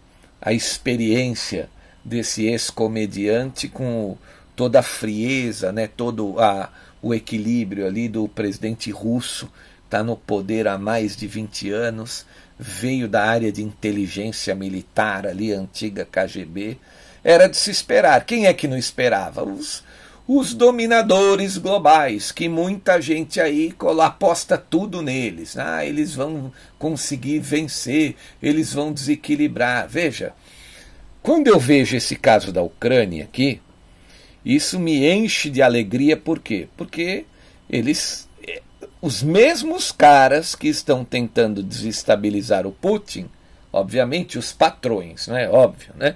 a 0.41 0.53
experiência 0.53 1.69
desse 2.05 2.45
ex-comediante 2.45 3.67
com 3.67 4.15
toda 4.55 4.79
a 4.79 4.83
frieza, 4.83 5.71
né, 5.71 5.87
todo 5.87 6.39
a, 6.39 6.69
o 7.01 7.13
equilíbrio 7.13 7.87
ali 7.87 8.07
do 8.07 8.27
presidente 8.27 8.91
russo, 8.91 9.49
está 9.85 10.03
no 10.03 10.15
poder 10.15 10.67
há 10.67 10.77
mais 10.77 11.15
de 11.15 11.27
20 11.27 11.71
anos, 11.71 12.25
veio 12.57 13.07
da 13.07 13.23
área 13.23 13.51
de 13.51 13.63
inteligência 13.63 14.53
militar 14.53 15.25
ali, 15.25 15.51
antiga 15.51 16.05
KGB. 16.05 16.77
Era 17.23 17.47
de 17.47 17.57
se 17.57 17.71
esperar. 17.71 18.25
Quem 18.25 18.45
é 18.45 18.53
que 18.53 18.67
não 18.67 18.77
esperava? 18.77 19.43
Os, 19.43 19.83
os 20.27 20.53
dominadores 20.53 21.57
globais, 21.57 22.31
que 22.31 22.47
muita 22.47 23.01
gente 23.01 23.41
aí 23.41 23.73
aposta 24.01 24.57
tudo 24.57 25.01
neles. 25.01 25.57
Ah, 25.57 25.85
eles 25.85 26.15
vão 26.15 26.51
conseguir 26.79 27.39
vencer, 27.39 28.15
eles 28.41 28.73
vão 28.73 28.93
desequilibrar. 28.93 29.87
Veja, 29.87 30.33
quando 31.21 31.47
eu 31.47 31.59
vejo 31.59 31.97
esse 31.97 32.15
caso 32.15 32.51
da 32.51 32.61
Ucrânia 32.61 33.25
aqui, 33.25 33.59
isso 34.45 34.79
me 34.79 35.09
enche 35.09 35.49
de 35.49 35.61
alegria, 35.61 36.15
por 36.15 36.39
quê? 36.39 36.67
Porque 36.77 37.25
eles, 37.69 38.29
eh, 38.45 38.61
os 39.01 39.23
mesmos 39.23 39.91
caras 39.91 40.55
que 40.55 40.67
estão 40.67 41.03
tentando 41.03 41.63
desestabilizar 41.63 42.65
o 42.65 42.71
Putin, 42.71 43.29
obviamente 43.71 44.37
os 44.37 44.51
patrões, 44.53 45.27
não 45.27 45.37
é 45.37 45.49
óbvio, 45.49 45.93
né? 45.95 46.15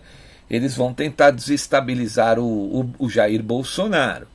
Eles 0.50 0.76
vão 0.76 0.94
tentar 0.94 1.32
desestabilizar 1.32 2.40
o, 2.40 2.82
o, 2.82 2.90
o 3.00 3.10
Jair 3.10 3.44
Bolsonaro. 3.44 4.28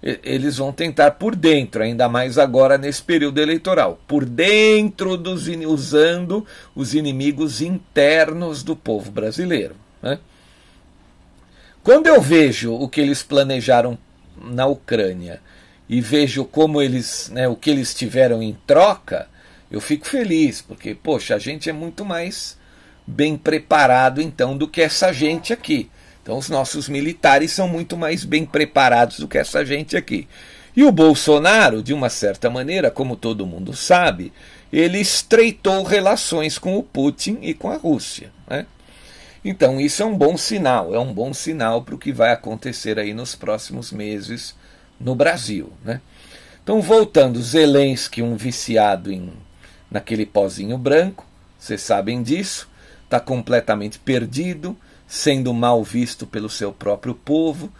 Eles 0.00 0.58
vão 0.58 0.72
tentar 0.72 1.12
por 1.12 1.34
dentro, 1.34 1.82
ainda 1.82 2.08
mais 2.08 2.38
agora 2.38 2.78
nesse 2.78 3.02
período 3.02 3.40
eleitoral, 3.40 3.98
por 4.06 4.24
dentro 4.24 5.16
dos 5.16 5.48
usando 5.48 6.46
os 6.74 6.94
inimigos 6.94 7.60
internos 7.60 8.62
do 8.62 8.76
povo 8.76 9.10
brasileiro. 9.10 9.74
Né? 10.00 10.20
Quando 11.82 12.06
eu 12.06 12.20
vejo 12.20 12.74
o 12.74 12.88
que 12.88 13.00
eles 13.00 13.22
planejaram 13.22 13.98
na 14.40 14.66
Ucrânia 14.66 15.40
e 15.88 16.00
vejo 16.00 16.44
como 16.44 16.82
eles, 16.82 17.30
né, 17.30 17.48
o 17.48 17.56
que 17.56 17.70
eles 17.70 17.94
tiveram 17.94 18.42
em 18.42 18.56
troca, 18.66 19.26
eu 19.70 19.80
fico 19.80 20.06
feliz, 20.06 20.60
porque, 20.60 20.94
poxa, 20.94 21.34
a 21.34 21.38
gente 21.38 21.70
é 21.70 21.72
muito 21.72 22.04
mais 22.04 22.57
bem 23.08 23.38
preparado 23.38 24.20
então 24.20 24.56
do 24.56 24.68
que 24.68 24.82
essa 24.82 25.12
gente 25.12 25.52
aqui. 25.52 25.90
Então, 26.22 26.36
os 26.36 26.50
nossos 26.50 26.90
militares 26.90 27.52
são 27.52 27.66
muito 27.66 27.96
mais 27.96 28.22
bem 28.22 28.44
preparados 28.44 29.18
do 29.18 29.26
que 29.26 29.38
essa 29.38 29.64
gente 29.64 29.96
aqui. 29.96 30.28
E 30.76 30.84
o 30.84 30.92
Bolsonaro, 30.92 31.82
de 31.82 31.94
uma 31.94 32.10
certa 32.10 32.50
maneira, 32.50 32.90
como 32.90 33.16
todo 33.16 33.46
mundo 33.46 33.74
sabe, 33.74 34.30
ele 34.70 34.98
estreitou 35.00 35.82
relações 35.82 36.58
com 36.58 36.76
o 36.76 36.82
Putin 36.82 37.38
e 37.40 37.54
com 37.54 37.70
a 37.70 37.76
Rússia. 37.76 38.30
Né? 38.46 38.66
Então, 39.42 39.80
isso 39.80 40.02
é 40.02 40.06
um 40.06 40.16
bom 40.16 40.36
sinal, 40.36 40.94
é 40.94 40.98
um 40.98 41.14
bom 41.14 41.32
sinal 41.32 41.82
para 41.82 41.94
o 41.94 41.98
que 41.98 42.12
vai 42.12 42.30
acontecer 42.30 42.98
aí 42.98 43.14
nos 43.14 43.34
próximos 43.34 43.90
meses 43.90 44.54
no 45.00 45.14
Brasil. 45.14 45.72
Né? 45.82 46.02
Então, 46.62 46.82
voltando, 46.82 47.42
Zelensky, 47.42 48.20
um 48.20 48.36
viciado 48.36 49.10
em 49.10 49.32
naquele 49.90 50.26
pozinho 50.26 50.76
branco, 50.76 51.26
vocês 51.58 51.80
sabem 51.80 52.22
disso, 52.22 52.67
está 53.08 53.18
completamente 53.18 53.98
perdido, 53.98 54.76
sendo 55.06 55.54
mal 55.54 55.82
visto 55.82 56.26
pelo 56.26 56.50
seu 56.50 56.70
próprio 56.70 57.14
povo, 57.14 57.72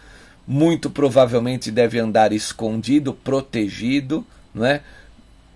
muito 0.45 0.89
provavelmente 0.89 1.69
deve 1.69 1.99
andar 1.99 2.33
escondido, 2.33 3.13
protegido, 3.13 4.25
não 4.51 4.65
é? 4.65 4.81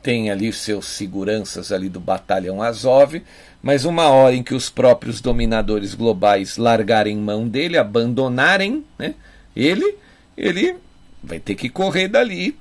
Tem 0.04 0.30
ali 0.30 0.54
seus 0.54 0.86
seguranças 0.86 1.72
ali 1.72 1.90
do 1.90 2.00
batalhão 2.00 2.62
Azov, 2.62 3.24
mas 3.64 3.84
uma 3.84 4.10
hora 4.10 4.36
em 4.36 4.44
que 4.44 4.54
os 4.54 4.70
próprios 4.70 5.20
dominadores 5.20 5.96
globais 5.96 6.58
largarem 6.58 7.18
mão 7.18 7.48
dele, 7.48 7.78
abandonarem 7.78 8.86
né, 9.00 9.16
ele, 9.56 9.96
ele 10.38 10.76
vai 11.24 11.40
ter 11.40 11.56
que 11.56 11.70
correr 11.70 12.08
dali, 12.08 12.56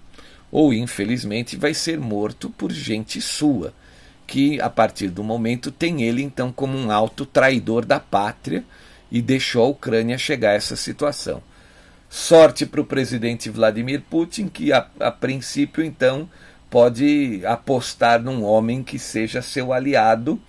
ou 0.51 0.73
infelizmente 0.73 1.57
vai 1.57 1.75
ser 1.75 1.99
morto 1.99 2.49
por 2.49 2.73
gente 2.73 3.21
sua, 3.21 3.75
que 4.33 4.59
a 4.63 4.71
partir 4.71 5.09
do 5.09 5.23
momento 5.23 5.71
tem 5.71 6.05
ele 6.05 6.23
então 6.23 6.51
como 6.51 6.75
um 6.75 6.91
alto 6.91 7.27
traidor 7.27 7.85
da 7.85 8.01
pátria 8.01 8.65
e 9.11 9.21
deixou 9.21 9.63
a 9.63 9.69
Ucrânia 9.69 10.17
chegar 10.17 10.53
a 10.53 10.55
essa 10.55 10.75
situação. 10.75 11.43
Sorte 12.09 12.65
para 12.65 12.81
o 12.81 12.87
presidente 12.87 13.51
Vladimir 13.51 14.01
Putin, 14.09 14.49
que 14.49 14.73
a, 14.73 14.89
a 14.99 15.11
princípio 15.11 15.85
então 15.85 16.27
pode 16.71 17.43
apostar 17.45 18.23
num 18.23 18.43
homem 18.43 18.83
que 18.83 18.99
seja 18.99 19.43
seu 19.43 19.71
aliado 19.71 20.41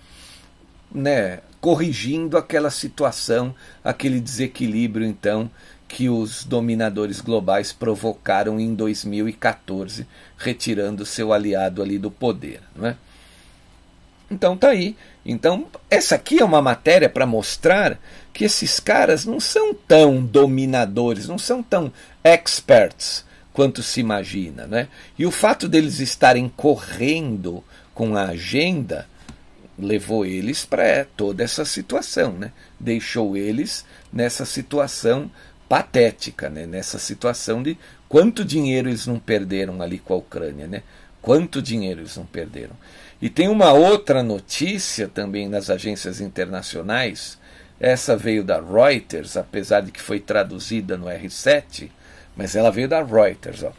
né, 0.90 1.40
corrigindo 1.60 2.38
aquela 2.38 2.70
situação, 2.70 3.54
aquele 3.84 4.18
desequilíbrio 4.18 5.06
então 5.06 5.50
que 5.86 6.08
os 6.08 6.42
dominadores 6.42 7.20
globais 7.20 7.70
provocaram 7.70 8.58
em 8.58 8.74
2014, 8.74 10.06
retirando 10.38 11.04
seu 11.04 11.34
aliado 11.34 11.82
ali 11.82 11.98
do 11.98 12.10
poder, 12.10 12.62
né? 12.74 12.96
Então 14.30 14.56
tá 14.56 14.70
aí. 14.70 14.96
Então 15.24 15.66
essa 15.90 16.14
aqui 16.14 16.40
é 16.40 16.44
uma 16.44 16.62
matéria 16.62 17.08
para 17.08 17.26
mostrar 17.26 17.98
que 18.32 18.44
esses 18.44 18.80
caras 18.80 19.24
não 19.24 19.38
são 19.38 19.74
tão 19.74 20.24
dominadores, 20.24 21.28
não 21.28 21.38
são 21.38 21.62
tão 21.62 21.92
experts 22.22 23.24
quanto 23.52 23.82
se 23.82 24.00
imagina, 24.00 24.66
né? 24.66 24.88
E 25.16 25.24
o 25.24 25.30
fato 25.30 25.68
deles 25.68 26.00
estarem 26.00 26.48
correndo 26.48 27.62
com 27.94 28.16
a 28.16 28.24
agenda 28.24 29.06
levou 29.78 30.24
eles 30.24 30.64
para 30.64 31.04
toda 31.16 31.42
essa 31.42 31.64
situação, 31.64 32.32
né? 32.32 32.52
deixou 32.78 33.36
eles 33.36 33.84
nessa 34.12 34.44
situação 34.44 35.30
patética, 35.68 36.48
né? 36.48 36.66
nessa 36.66 36.98
situação 36.98 37.62
de 37.62 37.76
quanto 38.08 38.44
dinheiro 38.44 38.88
eles 38.88 39.06
não 39.06 39.18
perderam 39.18 39.82
ali 39.82 39.98
com 39.98 40.14
a 40.14 40.18
Ucrânia, 40.18 40.66
né? 40.66 40.82
quanto 41.20 41.60
dinheiro 41.60 42.00
eles 42.00 42.16
não 42.16 42.26
perderam. 42.26 42.76
E 43.20 43.30
tem 43.30 43.48
uma 43.48 43.72
outra 43.72 44.22
notícia 44.22 45.08
também 45.08 45.48
nas 45.48 45.70
agências 45.70 46.20
internacionais, 46.20 47.38
essa 47.80 48.16
veio 48.16 48.44
da 48.44 48.60
Reuters, 48.60 49.36
apesar 49.36 49.80
de 49.80 49.92
que 49.92 50.00
foi 50.00 50.20
traduzida 50.20 50.96
no 50.96 51.06
R7, 51.06 51.90
mas 52.36 52.54
ela 52.54 52.70
veio 52.70 52.88
da 52.88 53.02
Reuters. 53.02 53.62
Ó. 53.62 53.72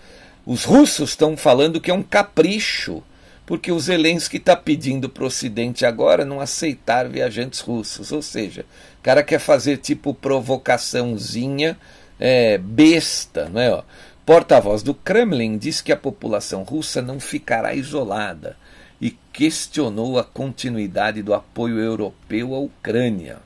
Os 0.45 0.63
russos 0.63 1.11
estão 1.11 1.35
falando 1.35 1.81
que 1.81 1.91
é 1.91 1.93
um 1.93 2.03
capricho 2.03 3.03
porque 3.45 3.71
o 3.71 3.79
Zelensky 3.79 4.37
está 4.37 4.55
pedindo 4.55 5.07
para 5.07 5.23
o 5.23 5.27
Ocidente 5.27 5.85
agora 5.85 6.25
não 6.25 6.39
aceitar 6.39 7.07
viajantes 7.07 7.59
russos. 7.59 8.11
Ou 8.11 8.21
seja, 8.21 8.65
o 8.99 9.03
cara 9.03 9.21
quer 9.21 9.39
fazer 9.39 9.77
tipo 9.77 10.13
provocaçãozinha 10.13 11.77
é, 12.19 12.57
besta, 12.57 13.47
não 13.49 13.61
é? 13.61 13.83
Porta-voz 14.25 14.81
do 14.81 14.95
Kremlin 14.95 15.57
diz 15.57 15.81
que 15.81 15.91
a 15.91 15.97
população 15.97 16.63
russa 16.63 17.01
não 17.01 17.19
ficará 17.19 17.75
isolada 17.75 18.57
e 18.99 19.11
questionou 19.33 20.17
a 20.17 20.23
continuidade 20.23 21.21
do 21.21 21.33
apoio 21.33 21.79
europeu 21.79 22.53
à 22.55 22.59
Ucrânia. 22.59 23.37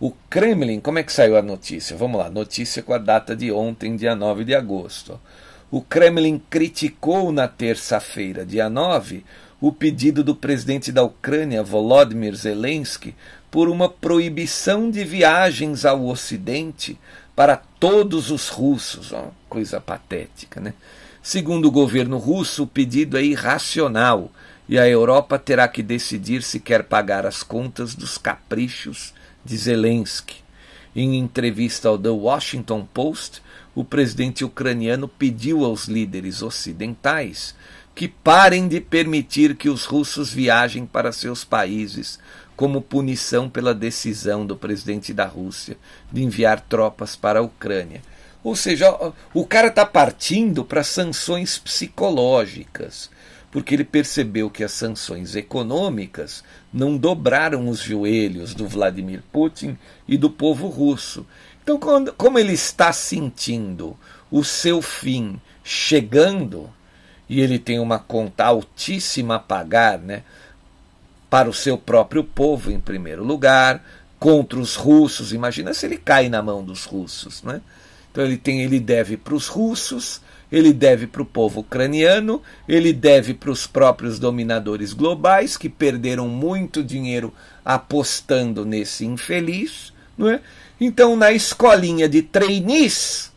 O 0.00 0.12
Kremlin, 0.30 0.80
como 0.80 0.98
é 0.98 1.02
que 1.02 1.12
saiu 1.12 1.36
a 1.36 1.42
notícia? 1.42 1.96
Vamos 1.96 2.18
lá, 2.18 2.30
notícia 2.30 2.82
com 2.82 2.92
a 2.92 2.98
data 2.98 3.34
de 3.34 3.50
ontem, 3.50 3.96
dia 3.96 4.14
9 4.14 4.44
de 4.44 4.54
agosto. 4.54 5.20
O 5.70 5.82
Kremlin 5.82 6.40
criticou 6.48 7.32
na 7.32 7.48
terça-feira, 7.48 8.46
dia 8.46 8.70
9, 8.70 9.24
o 9.60 9.72
pedido 9.72 10.22
do 10.22 10.34
presidente 10.34 10.92
da 10.92 11.02
Ucrânia, 11.02 11.62
Volodymyr 11.62 12.34
Zelensky, 12.34 13.14
por 13.50 13.68
uma 13.68 13.88
proibição 13.88 14.90
de 14.90 15.04
viagens 15.04 15.84
ao 15.84 16.06
Ocidente 16.06 16.98
para 17.34 17.56
todos 17.56 18.30
os 18.30 18.48
russos. 18.48 19.12
Oh, 19.12 19.30
coisa 19.48 19.80
patética, 19.80 20.60
né? 20.60 20.74
Segundo 21.22 21.66
o 21.66 21.72
governo 21.72 22.18
russo, 22.18 22.62
o 22.62 22.66
pedido 22.66 23.18
é 23.18 23.22
irracional 23.22 24.30
e 24.68 24.78
a 24.78 24.86
Europa 24.86 25.38
terá 25.38 25.66
que 25.66 25.82
decidir 25.82 26.42
se 26.42 26.60
quer 26.60 26.84
pagar 26.84 27.24
as 27.24 27.42
contas 27.42 27.94
dos 27.94 28.18
caprichos 28.18 29.14
de 29.44 29.56
Zelensky. 29.56 30.36
Em 30.94 31.16
entrevista 31.16 31.88
ao 31.88 31.98
The 31.98 32.10
Washington 32.10 32.86
Post, 32.92 33.42
o 33.74 33.84
presidente 33.84 34.44
ucraniano 34.44 35.08
pediu 35.08 35.64
aos 35.64 35.86
líderes 35.86 36.42
ocidentais 36.42 37.54
que 37.94 38.08
parem 38.08 38.68
de 38.68 38.80
permitir 38.80 39.56
que 39.56 39.68
os 39.68 39.84
russos 39.84 40.32
viajem 40.32 40.86
para 40.86 41.12
seus 41.12 41.44
países 41.44 42.18
como 42.54 42.82
punição 42.82 43.48
pela 43.48 43.74
decisão 43.74 44.44
do 44.44 44.56
presidente 44.56 45.14
da 45.14 45.26
Rússia 45.26 45.76
de 46.12 46.22
enviar 46.22 46.60
tropas 46.60 47.16
para 47.16 47.38
a 47.38 47.42
Ucrânia. 47.42 48.02
Ou 48.42 48.54
seja, 48.54 48.96
o 49.32 49.46
cara 49.46 49.68
está 49.68 49.84
partindo 49.84 50.64
para 50.64 50.82
sanções 50.82 51.58
psicológicas, 51.58 53.10
porque 53.50 53.74
ele 53.74 53.84
percebeu 53.84 54.50
que 54.50 54.62
as 54.62 54.72
sanções 54.72 55.34
econômicas 55.34 56.44
não 56.72 56.96
dobraram 56.96 57.68
os 57.68 57.80
joelhos 57.80 58.54
do 58.54 58.68
Vladimir 58.68 59.22
Putin 59.32 59.78
e 60.06 60.16
do 60.18 60.28
povo 60.28 60.68
russo. 60.68 61.26
Então, 61.62 61.78
quando, 61.78 62.12
como 62.12 62.38
ele 62.38 62.52
está 62.52 62.92
sentindo 62.92 63.96
o 64.30 64.44
seu 64.44 64.82
fim 64.82 65.40
chegando, 65.64 66.70
e 67.28 67.40
ele 67.40 67.58
tem 67.58 67.78
uma 67.78 67.98
conta 67.98 68.44
altíssima 68.44 69.36
a 69.36 69.38
pagar, 69.38 69.98
né? 69.98 70.22
Para 71.28 71.48
o 71.48 71.54
seu 71.54 71.76
próprio 71.76 72.24
povo, 72.24 72.70
em 72.70 72.80
primeiro 72.80 73.22
lugar, 73.22 73.84
contra 74.18 74.58
os 74.58 74.76
russos. 74.76 75.32
Imagina 75.32 75.74
se 75.74 75.84
ele 75.84 75.98
cai 75.98 76.28
na 76.28 76.42
mão 76.42 76.64
dos 76.64 76.84
russos, 76.84 77.42
né? 77.42 77.60
Então 78.10 78.24
ele 78.24 78.38
tem, 78.38 78.62
ele 78.62 78.80
deve 78.80 79.16
para 79.16 79.34
os 79.34 79.46
russos, 79.46 80.22
ele 80.50 80.72
deve 80.72 81.06
para 81.06 81.22
o 81.22 81.26
povo 81.26 81.60
ucraniano, 81.60 82.42
ele 82.68 82.92
deve 82.92 83.34
para 83.34 83.50
os 83.50 83.66
próprios 83.66 84.18
dominadores 84.18 84.92
globais 84.92 85.56
que 85.56 85.68
perderam 85.68 86.28
muito 86.28 86.82
dinheiro 86.82 87.32
apostando 87.64 88.64
nesse 88.64 89.04
infeliz, 89.04 89.92
não 90.16 90.30
é? 90.30 90.40
Então 90.80 91.16
na 91.16 91.32
escolinha 91.32 92.08
de 92.08 92.22
trainees 92.22 93.32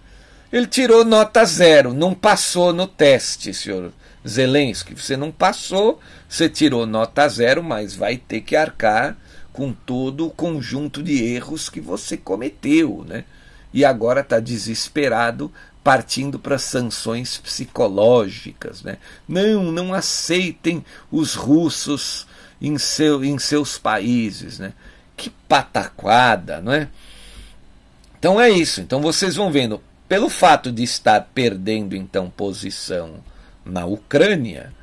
ele 0.52 0.68
tirou 0.68 1.06
nota 1.06 1.46
zero, 1.46 1.94
não 1.94 2.14
passou 2.14 2.74
no 2.74 2.86
teste, 2.86 3.54
senhor 3.54 3.92
Zelensky. 4.28 4.94
Você 4.94 5.18
não 5.18 5.32
passou, 5.32 6.00
você 6.28 6.50
tirou 6.50 6.86
nota 6.86 7.28
zero, 7.28 7.64
mas 7.64 7.96
vai 7.96 8.18
ter 8.18 8.42
que 8.42 8.56
arcar 8.56 9.18
com 9.52 9.74
todo 9.74 10.28
o 10.28 10.32
conjunto 10.32 11.02
de 11.04 11.24
erros 11.24 11.70
que 11.70 11.82
você 11.82 12.16
cometeu, 12.16 13.06
né? 13.08 13.26
E 13.74 13.86
agora 13.86 14.22
está 14.22 14.40
desesperado, 14.40 15.52
partindo 15.84 16.38
para 16.38 16.58
sanções 16.58 17.38
psicológicas, 17.38 18.84
né? 18.84 18.98
Não, 19.28 19.72
não 19.72 19.94
aceitem 19.94 20.86
os 21.12 21.34
russos 21.34 22.28
em, 22.62 22.78
seu, 22.78 23.24
em 23.24 23.40
seus 23.40 23.78
países, 23.78 24.60
né? 24.60 24.74
Que 25.18 25.30
pataquada, 25.48 26.62
não 26.62 26.74
é? 26.74 26.88
Então 28.20 28.40
é 28.40 28.50
isso. 28.50 28.82
Então 28.82 29.02
vocês 29.02 29.36
vão 29.36 29.52
vendo 29.52 29.82
pelo 30.08 30.30
fato 30.30 30.72
de 30.72 30.84
estar 30.84 31.30
perdendo 31.34 31.96
então 31.96 32.30
posição 32.30 33.24
na 33.66 33.86
Ucrânia, 33.86 34.74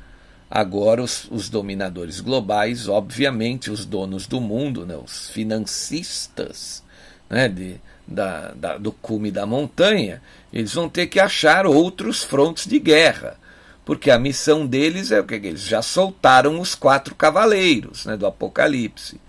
agora 0.49 1.03
os, 1.03 1.27
os 1.29 1.49
dominadores 1.49 2.19
globais, 2.19 2.87
obviamente 2.87 3.69
os 3.69 3.85
donos 3.85 4.25
do 4.25 4.41
mundo, 4.41 4.85
né, 4.85 4.97
os 4.97 5.29
financistas 5.29 6.83
né, 7.29 7.47
de, 7.47 7.79
da, 8.09 8.51
da, 8.53 8.77
do 8.77 8.91
cume 8.91 9.31
da 9.31 9.45
montanha, 9.45 10.21
eles 10.51 10.73
vão 10.73 10.89
ter 10.89 11.07
que 11.07 11.19
achar 11.19 11.65
outros 11.65 12.23
frontes 12.23 12.65
de 12.65 12.79
guerra. 12.79 13.37
Porque 13.85 14.11
a 14.11 14.19
missão 14.19 14.65
deles 14.65 15.11
é 15.11 15.19
o 15.19 15.23
que? 15.23 15.35
Eles 15.35 15.63
já 15.63 15.81
soltaram 15.81 16.59
os 16.59 16.75
quatro 16.75 17.15
cavaleiros 17.15 18.05
né, 18.05 18.15
do 18.15 18.27
Apocalipse. 18.27 19.19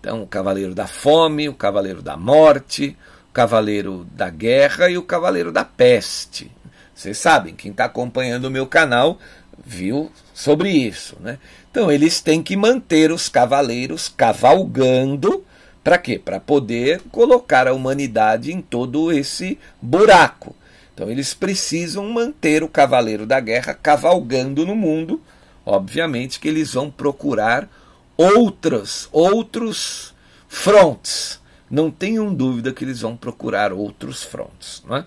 Então, 0.00 0.22
o 0.22 0.26
cavaleiro 0.26 0.74
da 0.74 0.86
fome, 0.86 1.48
o 1.48 1.54
cavaleiro 1.54 2.02
da 2.02 2.16
morte, 2.16 2.96
Cavaleiro 3.34 4.06
da 4.12 4.30
Guerra 4.30 4.88
e 4.88 4.96
o 4.96 5.02
Cavaleiro 5.02 5.50
da 5.50 5.64
Peste. 5.64 6.52
Vocês 6.94 7.18
sabem, 7.18 7.52
quem 7.54 7.72
está 7.72 7.86
acompanhando 7.86 8.44
o 8.44 8.50
meu 8.50 8.64
canal 8.64 9.18
viu 9.66 10.10
sobre 10.32 10.70
isso. 10.70 11.16
Né? 11.20 11.38
Então, 11.68 11.90
eles 11.90 12.20
têm 12.20 12.40
que 12.40 12.56
manter 12.56 13.10
os 13.10 13.28
cavaleiros 13.28 14.08
cavalgando. 14.08 15.44
Para 15.84 15.98
quê? 15.98 16.18
Para 16.18 16.40
poder 16.40 17.02
colocar 17.12 17.68
a 17.68 17.74
humanidade 17.74 18.52
em 18.52 18.60
todo 18.60 19.12
esse 19.12 19.58
buraco. 19.80 20.56
Então, 20.94 21.10
eles 21.10 21.34
precisam 21.34 22.08
manter 22.10 22.62
o 22.62 22.68
Cavaleiro 22.68 23.26
da 23.26 23.38
Guerra 23.38 23.74
cavalgando 23.74 24.66
no 24.66 24.74
mundo. 24.74 25.20
Obviamente 25.66 26.40
que 26.40 26.48
eles 26.48 26.72
vão 26.74 26.90
procurar 26.90 27.68
outros, 28.16 29.08
outros 29.12 30.14
frontes 30.48 31.40
não 31.70 31.90
tenham 31.90 32.32
dúvida 32.32 32.72
que 32.72 32.84
eles 32.84 33.00
vão 33.00 33.16
procurar 33.16 33.72
outros 33.72 34.22
frontes. 34.22 34.82
Não 34.86 34.96
é? 34.96 35.04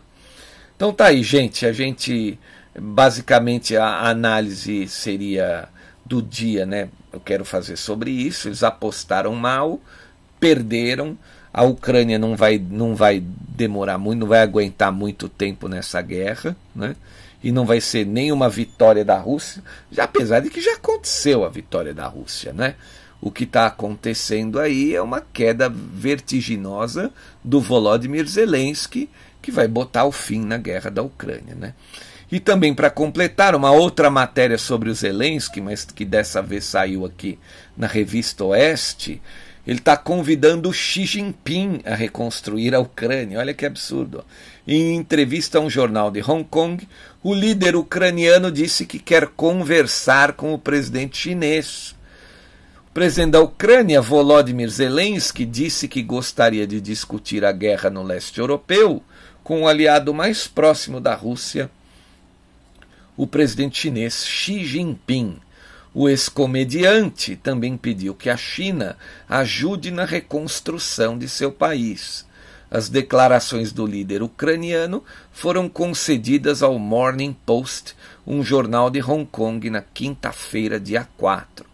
Então 0.76 0.92
tá 0.94 1.08
aí, 1.08 1.24
gente. 1.24 1.66
A 1.66 1.72
gente 1.72 2.38
basicamente 2.78 3.76
a 3.76 4.08
análise 4.08 4.88
seria 4.88 5.70
do 6.06 6.22
dia, 6.22 6.66
né? 6.66 6.90
Eu 7.12 7.20
quero 7.20 7.46
fazer 7.46 7.78
sobre 7.78 8.12
isso. 8.12 8.48
Eles 8.48 8.64
apostaram 8.64 9.34
mal, 9.34 9.80
perderam. 10.40 11.18
A 11.54 11.64
Ucrânia 11.64 12.20
não 12.20 12.36
vai, 12.36 12.60
não 12.60 12.96
vai 12.96 13.22
demorar 13.22 13.98
muito, 13.98 14.20
não 14.20 14.28
vai 14.28 14.42
aguentar 14.42 14.92
muito 14.92 15.28
tempo 15.28 15.68
nessa 15.68 16.02
guerra, 16.02 16.56
né? 16.76 16.96
E 17.44 17.52
não 17.52 17.66
vai 17.66 17.80
ser 17.80 18.06
nenhuma 18.06 18.50
vitória 18.50 19.06
da 19.06 19.18
Rússia, 19.18 19.64
já 19.92 20.04
apesar 20.04 20.40
de 20.40 20.50
que 20.50 20.62
já 20.62 20.74
aconteceu 20.74 21.46
a 21.46 21.50
vitória 21.50 21.94
da 21.94 22.08
Rússia, 22.08 22.52
né? 22.52 22.76
o 23.22 23.32
que 23.32 23.44
está 23.44 23.66
acontecendo 23.66 24.60
aí 24.60 24.96
é 24.96 25.02
uma 25.02 25.22
queda 25.22 25.70
vertiginosa 25.70 27.12
do 27.44 27.60
Volodymyr 27.60 28.26
Zelensky, 28.28 29.10
que 29.42 29.52
vai 29.52 29.68
botar 29.68 30.06
o 30.06 30.12
fim 30.12 30.42
na 30.42 30.58
guerra 30.58 30.92
da 30.92 31.02
Ucrânia. 31.02 31.56
Né? 31.56 31.74
E 32.32 32.40
também 32.40 32.74
para 32.74 32.90
completar, 32.90 33.56
uma 33.56 33.72
outra 33.72 34.10
matéria 34.10 34.58
sobre 34.58 34.90
o 34.90 34.94
Zelensky, 34.94 35.62
mas 35.62 35.86
que 35.86 36.06
dessa 36.06 36.42
vez 36.42 36.66
saiu 36.66 37.06
aqui 37.06 37.40
na 37.76 37.88
revista 37.88 38.44
Oeste, 38.44 39.22
ele 39.68 39.80
está 39.80 39.98
convidando 39.98 40.72
Xi 40.72 41.06
Jinping 41.06 41.82
a 41.86 41.94
reconstruir 41.94 42.74
a 42.74 42.80
Ucrânia. 42.80 43.38
Olha 43.38 43.54
que 43.54 43.66
absurdo. 43.66 44.24
Em 44.66 44.96
entrevista 44.96 45.58
a 45.58 45.62
um 45.62 45.70
jornal 45.70 46.10
de 46.10 46.22
Hong 46.22 46.46
Kong, 46.46 46.88
o 47.22 47.34
líder 47.34 47.76
ucraniano 47.76 48.50
disse 48.50 48.86
que 48.86 48.98
quer 48.98 49.28
conversar 49.28 50.34
com 50.34 50.54
o 50.54 50.58
presidente 50.58 51.18
chinês 51.18 51.98
presidente 52.98 53.34
da 53.34 53.42
Ucrânia, 53.42 54.02
Volodymyr 54.02 54.70
Zelensky, 54.70 55.46
disse 55.46 55.88
que 55.88 56.02
gostaria 56.02 56.66
de 56.66 56.82
discutir 56.82 57.46
a 57.46 57.52
guerra 57.52 57.92
no 57.92 58.02
leste 58.02 58.40
europeu 58.40 59.04
com 59.44 59.62
o 59.62 59.68
aliado 59.68 60.16
mais 60.16 60.48
próximo 60.48 61.00
da 61.00 61.14
Rússia, 61.14 61.70
o 63.16 63.28
presidente 63.28 63.78
chinês 63.78 64.26
Xi 64.26 64.66
Jinping. 64.66 65.38
O 65.94 66.08
ex-comediante 66.08 67.36
também 67.36 67.76
pediu 67.78 68.14
que 68.14 68.30
a 68.30 68.38
China 68.38 68.98
ajude 69.28 69.90
na 69.90 70.06
reconstrução 70.06 71.18
de 71.18 71.28
seu 71.28 71.52
país. 71.52 72.26
As 72.70 72.90
declarações 72.90 73.72
do 73.72 73.86
líder 73.86 74.22
ucraniano 74.22 75.04
foram 75.32 75.70
concedidas 75.70 76.62
ao 76.62 76.78
Morning 76.78 77.36
Post, 77.46 77.96
um 78.26 78.44
jornal 78.44 78.90
de 78.90 79.02
Hong 79.02 79.26
Kong, 79.26 79.70
na 79.70 79.82
quinta-feira, 79.82 80.78
dia 80.78 81.08
4. 81.18 81.66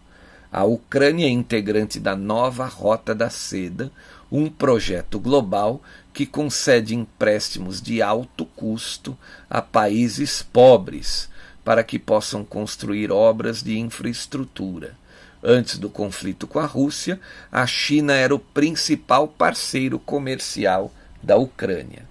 A 0.52 0.63
Ucrânia 0.63 1.26
é 1.26 1.30
integrante 1.30 1.99
da 1.99 2.15
nova 2.15 2.67
Rota 2.67 3.15
da 3.15 3.28
Seda, 3.28 3.91
um 4.32 4.47
projeto 4.47 5.19
global 5.19 5.82
que 6.13 6.28
concede 6.28 6.93
empréstimos 6.93 7.82
de 7.82 8.04
alto 8.04 8.45
custo 8.45 9.17
a 9.49 9.63
países 9.63 10.43
pobres 10.43 11.28
para 11.63 11.84
que 11.84 11.97
possam 11.97 12.43
construir 12.43 13.12
obras 13.12 13.63
de 13.63 13.78
infraestrutura. 13.80 14.95
Antes 15.43 15.78
do 15.78 15.89
conflito 15.89 16.47
com 16.47 16.60
a 16.60 16.65
Rússia, 16.65 17.19
a 17.52 17.67
China 17.67 18.13
era 18.13 18.34
o 18.34 18.39
principal 18.39 19.28
parceiro 19.28 19.99
comercial 19.99 20.91
da 21.21 21.36
Ucrânia. 21.36 22.08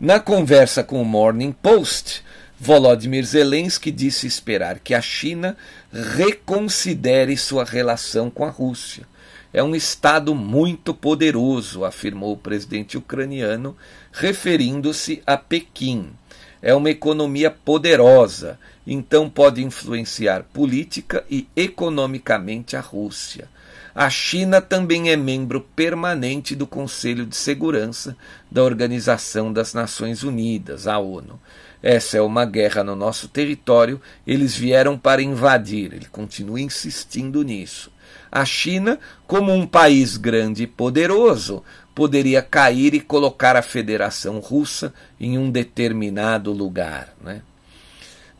Na 0.00 0.20
conversa 0.20 0.82
com 0.82 1.00
o 1.00 1.04
Morning 1.04 1.52
Post, 1.52 2.22
Volodymyr 2.58 3.24
Zelensky 3.24 3.90
disse 3.90 4.26
esperar 4.26 4.78
que 4.78 4.94
a 4.94 5.00
China 5.02 5.56
reconsidere 5.92 7.36
sua 7.36 7.64
relação 7.64 8.30
com 8.30 8.44
a 8.44 8.50
Rússia. 8.50 9.06
é 9.52 9.62
um 9.62 9.74
Estado 9.74 10.34
muito 10.34 10.92
poderoso, 10.92 11.84
afirmou 11.84 12.32
o 12.32 12.36
presidente 12.36 12.98
ucraniano, 12.98 13.74
referindo-se 14.12 15.22
a 15.26 15.38
Pequim. 15.38 16.10
É 16.62 16.74
uma 16.74 16.90
economia 16.90 17.50
poderosa, 17.50 18.58
então 18.86 19.28
pode 19.28 19.62
influenciar 19.62 20.44
política 20.52 21.24
e 21.30 21.46
economicamente 21.54 22.76
a 22.76 22.80
Rússia. 22.80 23.48
A 23.94 24.10
China 24.10 24.60
também 24.60 25.10
é 25.10 25.16
membro 25.16 25.62
permanente 25.74 26.54
do 26.54 26.66
Conselho 26.66 27.24
de 27.24 27.34
Segurança 27.34 28.14
da 28.50 28.62
Organização 28.62 29.50
das 29.50 29.72
Nações 29.72 30.22
Unidas, 30.22 30.86
a 30.86 30.98
ONU. 30.98 31.40
Essa 31.82 32.18
é 32.18 32.20
uma 32.20 32.44
guerra 32.44 32.84
no 32.84 32.94
nosso 32.94 33.28
território, 33.28 34.00
eles 34.26 34.54
vieram 34.54 34.98
para 34.98 35.22
invadir. 35.22 35.94
Ele 35.94 36.06
continua 36.06 36.60
insistindo 36.60 37.42
nisso. 37.42 37.90
A 38.30 38.44
China, 38.44 38.98
como 39.26 39.52
um 39.52 39.66
país 39.66 40.16
grande 40.16 40.64
e 40.64 40.66
poderoso, 40.66 41.62
poderia 41.96 42.42
cair 42.42 42.92
e 42.92 43.00
colocar 43.00 43.56
a 43.56 43.62
Federação 43.62 44.38
Russa 44.38 44.92
em 45.18 45.38
um 45.38 45.50
determinado 45.50 46.52
lugar. 46.52 47.14
Né? 47.24 47.40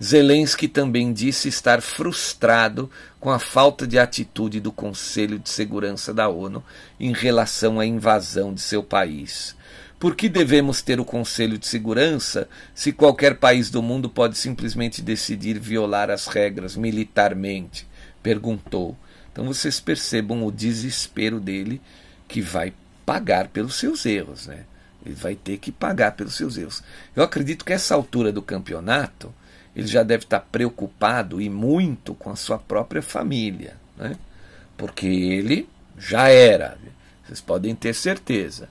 Zelensky 0.01 0.69
também 0.69 1.11
disse 1.11 1.49
estar 1.49 1.81
frustrado 1.81 2.90
com 3.19 3.31
a 3.31 3.38
falta 3.38 3.87
de 3.87 3.99
atitude 3.99 4.61
do 4.61 4.71
Conselho 4.71 5.38
de 5.38 5.49
Segurança 5.49 6.12
da 6.12 6.29
ONU 6.29 6.62
em 7.01 7.14
relação 7.14 7.81
à 7.81 7.87
invasão 7.87 8.53
de 8.53 8.61
seu 8.61 8.83
país. 8.83 9.57
Por 9.99 10.14
que 10.14 10.29
devemos 10.29 10.83
ter 10.83 11.01
o 11.01 11.05
Conselho 11.05 11.57
de 11.57 11.66
Segurança 11.66 12.51
se 12.75 12.92
qualquer 12.92 13.37
país 13.37 13.71
do 13.71 13.81
mundo 13.81 14.11
pode 14.11 14.37
simplesmente 14.37 15.01
decidir 15.01 15.59
violar 15.59 16.11
as 16.11 16.27
regras 16.27 16.77
militarmente? 16.77 17.88
perguntou. 18.23 18.95
Então 19.33 19.47
vocês 19.47 19.81
percebam 19.81 20.45
o 20.45 20.53
desespero 20.53 21.40
dele 21.40 21.81
que 22.29 22.42
vai 22.42 22.75
pagar 23.07 23.49
pelos 23.49 23.77
seus 23.77 24.05
erros, 24.05 24.49
né? 24.49 24.64
Ele 25.05 25.14
vai 25.14 25.37
ter 25.37 25.57
que 25.59 25.71
pagar 25.71 26.12
pelos 26.12 26.35
seus 26.35 26.59
erros. 26.59 26.83
Eu 27.14 27.23
acredito 27.23 27.64
que 27.64 27.73
essa 27.73 27.95
altura 27.95 28.33
do 28.33 28.42
campeonato, 28.42 29.33
ele 29.75 29.87
já 29.87 30.03
deve 30.03 30.25
estar 30.25 30.40
preocupado 30.40 31.40
e 31.40 31.49
muito 31.49 32.12
com 32.14 32.29
a 32.29 32.37
sua 32.37 32.59
própria 32.59 33.01
família, 33.01 33.77
né? 33.97 34.16
Porque 34.77 35.07
ele 35.07 35.69
já 35.97 36.29
era, 36.29 36.77
vocês 37.25 37.40
podem 37.40 37.75
ter 37.75 37.95
certeza. 37.95 38.69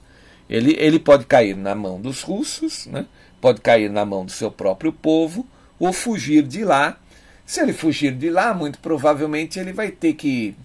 Ele, 0.50 0.76
ele 0.78 1.00
pode 1.00 1.26
cair 1.26 1.56
na 1.56 1.74
mão 1.74 2.00
dos 2.00 2.22
russos, 2.22 2.86
né? 2.86 3.08
pode 3.42 3.62
cair 3.62 3.90
na 3.90 4.06
mão 4.06 4.26
do 4.26 4.32
seu 4.32 4.52
próprio 4.52 4.92
povo, 4.92 5.48
ou 5.80 5.94
fugir 5.94 6.44
de 6.44 6.64
lá. 6.64 6.98
Se 7.46 7.62
ele 7.62 7.74
fugir 7.74 8.12
de 8.16 8.30
lá, 8.30 8.54
muito 8.54 8.80
provavelmente 8.80 9.60
ele 9.60 9.72
vai 9.72 9.92
ter 9.92 10.14
que 10.14 10.56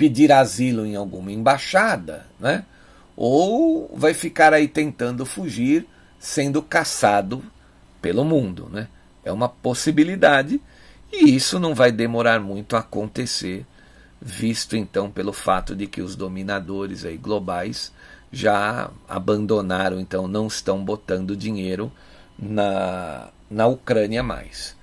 pedir 0.00 0.32
asilo 0.32 0.86
em 0.86 0.96
alguma 0.96 1.30
embaixada, 1.30 2.24
né? 2.40 2.64
ou 3.14 3.94
vai 3.94 4.14
ficar 4.14 4.54
aí 4.54 4.66
tentando 4.66 5.26
fugir, 5.26 5.86
sendo 6.18 6.62
caçado 6.62 7.44
pelo 8.00 8.24
mundo. 8.24 8.66
Né? 8.72 8.88
É 9.22 9.30
uma 9.30 9.46
possibilidade, 9.46 10.58
e 11.12 11.36
isso 11.36 11.60
não 11.60 11.74
vai 11.74 11.92
demorar 11.92 12.40
muito 12.40 12.76
a 12.76 12.78
acontecer, 12.78 13.66
visto 14.18 14.74
então 14.74 15.10
pelo 15.10 15.34
fato 15.34 15.76
de 15.76 15.86
que 15.86 16.00
os 16.00 16.16
dominadores 16.16 17.04
aí 17.04 17.18
globais 17.18 17.92
já 18.32 18.90
abandonaram, 19.06 20.00
então 20.00 20.26
não 20.26 20.46
estão 20.46 20.82
botando 20.82 21.36
dinheiro 21.36 21.92
na, 22.38 23.28
na 23.50 23.66
Ucrânia 23.66 24.22
mais. 24.22 24.74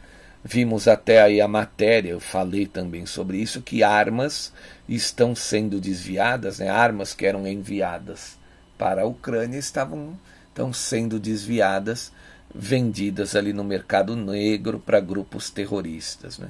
Vimos 0.44 0.88
até 0.88 1.22
aí 1.22 1.42
a 1.42 1.48
matéria, 1.48 2.12
eu 2.12 2.20
falei 2.20 2.68
também 2.68 3.08
sobre 3.08 3.38
isso, 3.38 3.64
que 3.64 3.84
armas 3.84 4.54
estão 4.88 5.36
sendo 5.36 5.80
desviadas, 5.82 6.60
né? 6.60 6.70
armas 6.70 7.14
que 7.14 7.26
eram 7.26 7.46
enviadas 7.46 8.38
para 8.78 9.02
a 9.02 9.06
Ucrânia 9.06 9.58
estavam 9.58 10.18
estão 10.58 10.74
sendo 10.74 11.20
desviadas, 11.20 12.12
vendidas 12.54 13.36
ali 13.36 13.54
no 13.54 13.64
mercado 13.64 14.16
negro 14.16 14.80
para 14.80 15.00
grupos 15.00 15.52
terroristas. 15.52 16.40
Né? 16.40 16.50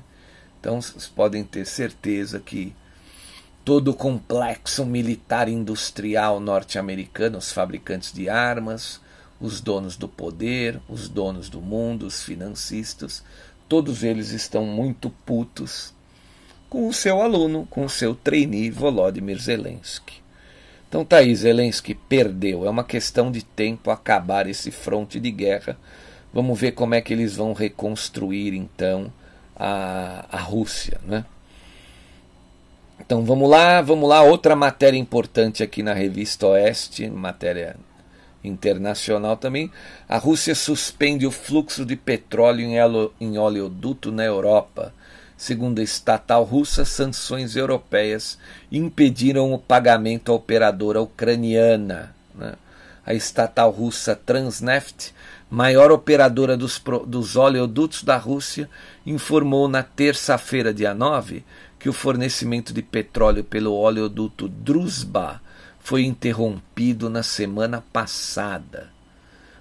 Então 0.60 0.82
vocês 0.82 1.08
podem 1.08 1.43
ter 1.43 1.65
certeza 1.65 2.39
que 2.39 2.73
todo 3.65 3.89
o 3.89 3.93
complexo 3.93 4.86
militar 4.86 5.50
industrial 5.50 6.39
norte-americano, 6.39 7.38
os 7.38 7.52
fabricantes 7.52 8.13
de 8.13 8.30
armas, 8.30 9.02
os 9.41 9.60
donos 9.60 9.97
do 9.97 10.08
poder, 10.08 10.80
os 10.88 11.10
donos 11.10 11.50
do 11.50 11.60
mundo, 11.60 12.06
os 12.06 12.23
financistas, 12.23 13.21
todos 13.67 14.04
eles 14.04 14.32
estão 14.32 14.65
muito 14.65 15.10
putos 15.10 15.93
com 16.69 16.88
o 16.88 16.93
seu 16.93 17.21
aluno, 17.21 17.67
com 17.69 17.86
o 17.86 17.89
seu 17.89 18.13
trainee 18.13 18.69
Volodymyr 18.69 19.39
Zelensky. 19.39 20.21
Então 20.88 21.03
tá 21.03 21.17
aí, 21.17 21.36
Zelensky 21.36 21.93
perdeu. 21.93 22.65
É 22.65 22.69
uma 22.69 22.84
questão 22.84 23.32
de 23.32 23.43
tempo 23.43 23.91
acabar 23.91 24.47
esse 24.47 24.71
fronte 24.71 25.19
de 25.19 25.32
guerra. 25.32 25.77
Vamos 26.34 26.60
ver 26.60 26.71
como 26.71 26.95
é 26.95 27.01
que 27.01 27.13
eles 27.13 27.36
vão 27.36 27.53
reconstruir 27.53 28.53
então 28.53 29.12
a, 29.56 30.25
a 30.32 30.39
Rússia, 30.39 30.99
né? 31.06 31.25
Então 32.99 33.23
vamos 33.23 33.49
lá, 33.49 33.82
vamos 33.82 34.08
lá. 34.08 34.21
Outra 34.21 34.56
matéria 34.56 34.97
importante 34.97 35.62
aqui 35.63 35.84
na 35.84 35.93
revista 35.93 36.47
Oeste, 36.47 37.10
matéria 37.10 37.75
internacional 38.43 39.38
também. 39.38 39.71
A 40.08 40.17
Rússia 40.17 40.56
suspende 40.56 41.25
o 41.25 41.32
fluxo 41.32 41.86
de 41.86 41.95
petróleo 41.95 42.67
em 43.19 43.38
oleoduto 43.38 44.12
na 44.12 44.23
Europa. 44.23 44.93
Segundo 45.38 45.80
a 45.80 45.84
estatal 45.84 46.43
russa, 46.43 46.84
sanções 46.84 47.56
europeias 47.56 48.39
impediram 48.71 49.54
o 49.54 49.60
pagamento 49.60 50.32
à 50.32 50.36
operadora 50.36 51.00
ucraniana. 51.00 52.15
Né? 52.34 52.56
A 53.06 53.13
estatal 53.13 53.69
russa 53.69 54.15
Transneft, 54.15 55.13
maior 55.50 55.91
operadora 55.91 56.58
dos, 56.58 56.82
dos 57.06 57.36
oleodutos 57.36 58.02
da 58.02 58.17
Rússia, 58.17 58.67
informou 59.06 59.67
na 59.67 59.84
terça-feira, 59.84 60.73
dia 60.73 60.95
9, 60.95 61.45
que 61.78 61.88
o 61.88 61.93
fornecimento 61.93 62.73
de 62.73 62.82
petróleo 62.82 63.43
pelo 63.43 63.73
oleoduto 63.73 64.50
Druzhba 64.50 65.39
foi 65.80 66.04
interrompido 66.04 67.10
na 67.12 67.21
semana 67.21 67.84
passada. 67.93 68.96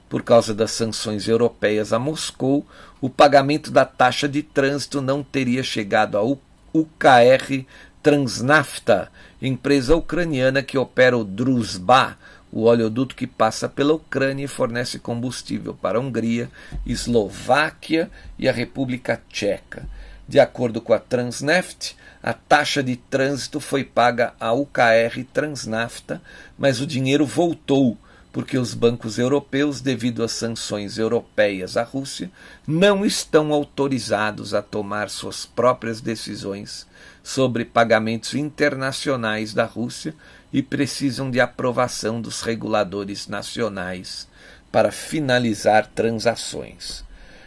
Por 0.08 0.22
causa 0.22 0.54
das 0.54 0.70
sanções 0.70 1.26
europeias 1.26 1.92
a 1.92 1.98
Moscou, 1.98 2.66
o 3.00 3.10
pagamento 3.10 3.70
da 3.70 3.84
taxa 3.84 4.28
de 4.28 4.42
trânsito 4.42 5.00
não 5.00 5.22
teria 5.22 5.62
chegado 5.62 6.16
ao 6.16 6.38
UKR 6.72 7.64
Transnafta, 8.02 9.10
empresa 9.42 9.96
ucraniana 9.96 10.62
que 10.62 10.78
opera 10.78 11.18
o 11.18 11.24
Druzhba, 11.24 12.16
o 12.52 12.62
oleoduto 12.62 13.16
que 13.16 13.26
passa 13.26 13.68
pela 13.68 13.94
Ucrânia 13.94 14.44
e 14.44 14.48
fornece 14.48 14.98
combustível 14.98 15.74
para 15.74 15.98
a 15.98 16.00
Hungria, 16.00 16.48
Eslováquia 16.86 18.08
e 18.38 18.48
a 18.48 18.52
República 18.52 19.20
Tcheca. 19.28 19.88
De 20.28 20.38
acordo 20.38 20.80
com 20.80 20.92
a 20.92 20.98
Transneft, 20.98 21.96
a 22.22 22.32
taxa 22.32 22.82
de 22.82 22.96
trânsito 22.96 23.60
foi 23.60 23.84
paga 23.84 24.34
à 24.38 24.52
UKR 24.52 25.24
Transnafta, 25.32 26.22
mas 26.56 26.80
o 26.80 26.86
dinheiro 26.86 27.26
voltou 27.26 27.98
porque 28.36 28.58
os 28.58 28.74
bancos 28.74 29.18
europeus, 29.18 29.80
devido 29.80 30.22
às 30.22 30.32
sanções 30.32 30.98
europeias 30.98 31.74
à 31.74 31.82
Rússia, 31.82 32.30
não 32.68 33.02
estão 33.02 33.50
autorizados 33.50 34.52
a 34.52 34.60
tomar 34.60 35.08
suas 35.08 35.46
próprias 35.46 36.02
decisões 36.02 36.86
sobre 37.24 37.64
pagamentos 37.64 38.34
internacionais 38.34 39.54
da 39.54 39.64
Rússia 39.64 40.14
e 40.52 40.62
precisam 40.62 41.30
de 41.30 41.40
aprovação 41.40 42.20
dos 42.20 42.42
reguladores 42.42 43.26
nacionais 43.26 44.28
para 44.70 44.92
finalizar 44.92 45.86
transações. 45.86 47.02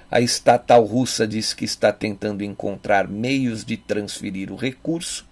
A 0.10 0.20
estatal 0.20 0.84
russa 0.86 1.28
diz 1.28 1.54
que 1.54 1.66
está 1.66 1.94
tentando 1.94 2.44
encontrar 2.44 3.08
meios 3.08 3.64
de 3.64 3.78
transferir 3.78 4.52
o 4.52 4.56
recurso 4.56 5.24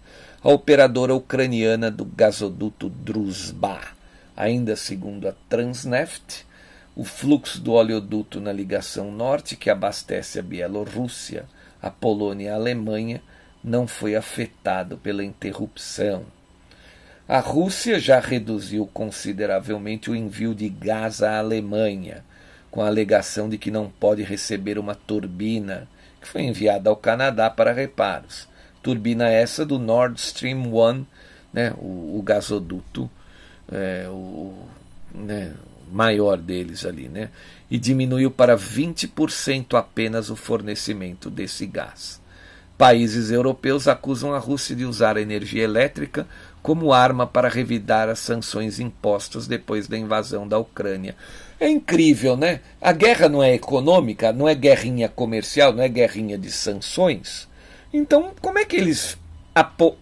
à 0.44 0.50
operadora 0.50 1.16
ucraniana 1.16 1.90
do 1.90 2.06
gasoduto 2.06 2.92
Druzhba. 2.92 3.97
Ainda 4.38 4.76
segundo 4.76 5.28
a 5.28 5.34
Transneft, 5.50 6.46
o 6.96 7.04
fluxo 7.04 7.60
do 7.60 7.72
oleoduto 7.72 8.40
na 8.40 8.54
ligação 8.54 9.12
norte, 9.12 9.56
que 9.56 9.68
abastece 9.68 10.38
a 10.38 10.44
Bielorrússia, 10.44 11.46
a 11.82 11.90
Polônia 11.90 12.46
e 12.46 12.50
a 12.50 12.54
Alemanha, 12.54 13.20
não 13.64 13.88
foi 13.88 14.16
afetado 14.16 14.96
pela 14.98 15.24
interrupção. 15.24 16.24
A 17.28 17.40
Rússia 17.40 18.00
já 18.00 18.20
reduziu 18.20 18.86
consideravelmente 18.94 20.12
o 20.12 20.16
envio 20.16 20.54
de 20.54 20.70
gás 20.70 21.24
à 21.24 21.40
Alemanha 21.40 22.24
com 22.70 22.82
a 22.82 22.88
alegação 22.88 23.50
de 23.50 23.58
que 23.58 23.72
não 23.72 23.90
pode 23.90 24.22
receber 24.22 24.78
uma 24.78 24.94
turbina 24.94 25.90
que 26.22 26.28
foi 26.28 26.44
enviada 26.44 26.92
ao 26.92 26.96
Canadá 26.96 27.50
para 27.50 27.74
reparos. 27.74 28.48
Turbina 28.84 29.28
essa 29.30 29.66
do 29.66 29.80
Nord 29.80 30.20
Stream 30.20 30.74
1, 30.74 31.06
né, 31.52 31.74
o, 31.80 32.20
o 32.20 32.22
gasoduto 32.24 33.10
é, 33.72 34.08
o, 34.10 34.54
né, 35.14 35.54
maior 35.92 36.38
deles 36.38 36.86
ali, 36.86 37.08
né, 37.08 37.30
e 37.70 37.78
diminuiu 37.78 38.32
para 38.32 38.58
20% 38.58 39.78
apenas 39.78 40.30
o 40.30 40.36
fornecimento 40.36 41.30
desse 41.30 41.66
gás. 41.66 42.20
Países 42.78 43.32
europeus 43.32 43.88
acusam 43.88 44.34
a 44.34 44.38
Rússia 44.38 44.76
de 44.76 44.86
usar 44.86 45.18
a 45.18 45.22
energia 45.22 45.64
elétrica 45.64 46.28
como 46.62 46.94
arma 46.94 47.26
para 47.26 47.50
revidar 47.50 48.08
as 48.08 48.20
sanções 48.20 48.80
impostas 48.80 49.48
depois 49.48 49.88
da 49.88 49.98
invasão 49.98 50.48
da 50.48 50.60
Ucrânia. 50.60 51.16
É 51.60 51.68
incrível, 51.68 52.38
né? 52.38 52.60
A 52.80 52.92
guerra 52.92 53.28
não 53.28 53.42
é 53.42 53.54
econômica, 53.56 54.32
não 54.32 54.48
é 54.48 54.54
guerrinha 54.54 55.10
comercial, 55.10 55.74
não 55.74 55.82
é 55.82 55.90
guerrinha 55.90 56.38
de 56.38 56.52
sanções. 56.52 57.48
Então, 57.92 58.32
como 58.42 58.60
é 58.60 58.66
que 58.66 58.76
eles 58.76 59.18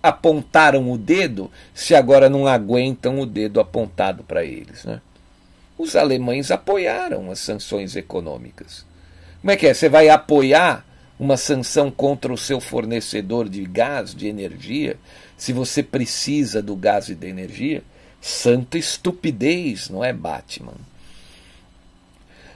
apontaram 0.01 0.91
o 0.91 0.97
dedo 0.97 1.51
se 1.73 1.95
agora 1.95 2.29
não 2.29 2.47
aguentam 2.47 3.19
o 3.19 3.25
dedo 3.25 3.59
apontado 3.59 4.23
para 4.23 4.43
eles, 4.43 4.83
né? 4.83 5.01
Os 5.77 5.95
alemães 5.95 6.51
apoiaram 6.51 7.29
as 7.29 7.39
sanções 7.39 7.95
econômicas. 7.95 8.85
Como 9.41 9.51
é 9.51 9.57
que 9.57 9.67
é? 9.67 9.73
Você 9.73 9.89
vai 9.89 10.09
apoiar 10.09 10.85
uma 11.19 11.37
sanção 11.37 11.91
contra 11.91 12.31
o 12.31 12.37
seu 12.37 12.59
fornecedor 12.59 13.47
de 13.49 13.63
gás, 13.65 14.15
de 14.15 14.27
energia, 14.27 14.97
se 15.37 15.53
você 15.53 15.83
precisa 15.83 16.61
do 16.61 16.75
gás 16.75 17.09
e 17.09 17.15
da 17.15 17.27
energia? 17.27 17.83
Santa 18.21 18.77
estupidez, 18.77 19.89
não 19.89 20.03
é, 20.03 20.11
Batman? 20.11 20.73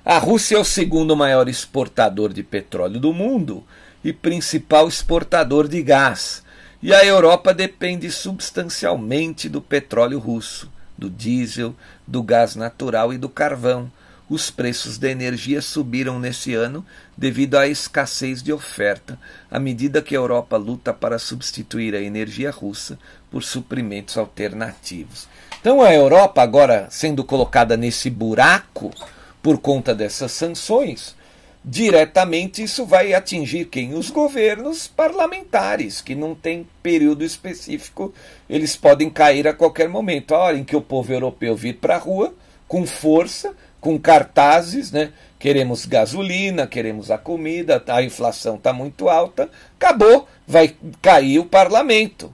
A 0.04 0.18
Rússia 0.18 0.56
é 0.56 0.60
o 0.60 0.64
segundo 0.64 1.16
maior 1.16 1.48
exportador 1.48 2.34
de 2.34 2.42
petróleo 2.42 3.00
do 3.00 3.14
mundo 3.14 3.64
e 4.04 4.12
principal 4.12 4.88
exportador 4.88 5.68
de 5.68 5.82
gás. 5.84 6.44
E 6.82 6.94
a 6.94 7.04
Europa 7.04 7.54
depende 7.54 8.10
substancialmente 8.10 9.50
do 9.50 9.62
petróleo 9.62 10.18
russo, 10.18 10.72
do 10.98 11.10
diesel, 11.10 11.76
do 12.08 12.24
gás 12.24 12.56
natural 12.56 13.12
e 13.14 13.18
do 13.18 13.28
carvão. 13.28 13.92
Os 14.30 14.50
preços 14.50 14.98
da 14.98 15.10
energia 15.10 15.62
subiram 15.62 16.20
nesse 16.20 16.54
ano 16.54 16.86
devido 17.18 17.58
à 17.58 17.68
escassez 17.68 18.42
de 18.42 18.54
oferta, 18.54 19.20
à 19.52 19.60
medida 19.60 20.02
que 20.02 20.16
a 20.16 20.20
Europa 20.20 20.56
luta 20.56 20.94
para 20.94 21.20
substituir 21.20 21.94
a 21.96 22.02
energia 22.02 22.50
russa 22.50 22.98
por 23.30 23.44
suprimentos 23.44 24.18
alternativos. 24.18 25.28
Então 25.60 25.82
a 25.82 25.94
Europa, 25.94 26.42
agora 26.42 26.88
sendo 26.90 27.26
colocada 27.26 27.76
nesse 27.76 28.10
buraco, 28.10 28.92
por 29.44 29.58
conta 29.58 29.94
dessas 29.94 30.32
sanções, 30.32 31.14
diretamente 31.64 32.64
isso 32.64 32.86
vai 32.86 33.14
atingir 33.14 33.66
quem? 33.66 33.94
Os 33.94 34.10
governos 34.10 34.88
parlamentares, 34.88 36.02
que 36.02 36.16
não 36.16 36.34
tem 36.34 36.68
período 36.82 37.24
específico, 37.24 38.14
eles 38.50 38.76
podem 38.76 39.10
cair 39.10 39.48
a 39.48 39.54
qualquer 39.54 39.90
momento. 39.90 40.34
A 40.34 40.40
hora 40.40 40.58
em 40.58 40.64
que 40.64 40.76
o 40.76 40.82
povo 40.82 41.12
europeu 41.12 41.56
vir 41.56 41.78
para 41.78 41.96
a 41.96 42.00
rua, 42.00 42.34
com 42.68 42.86
força, 42.86 43.54
com 43.82 44.00
cartazes, 44.00 44.92
né? 44.92 45.12
Queremos 45.38 45.86
gasolina, 45.86 46.68
queremos 46.68 47.10
a 47.10 47.18
comida, 47.18 47.82
a 47.88 48.04
inflação 48.04 48.56
está 48.56 48.74
muito 48.74 49.08
alta, 49.08 49.50
acabou, 49.76 50.28
vai 50.46 50.76
cair 51.02 51.40
o 51.40 51.46
parlamento. 51.46 52.34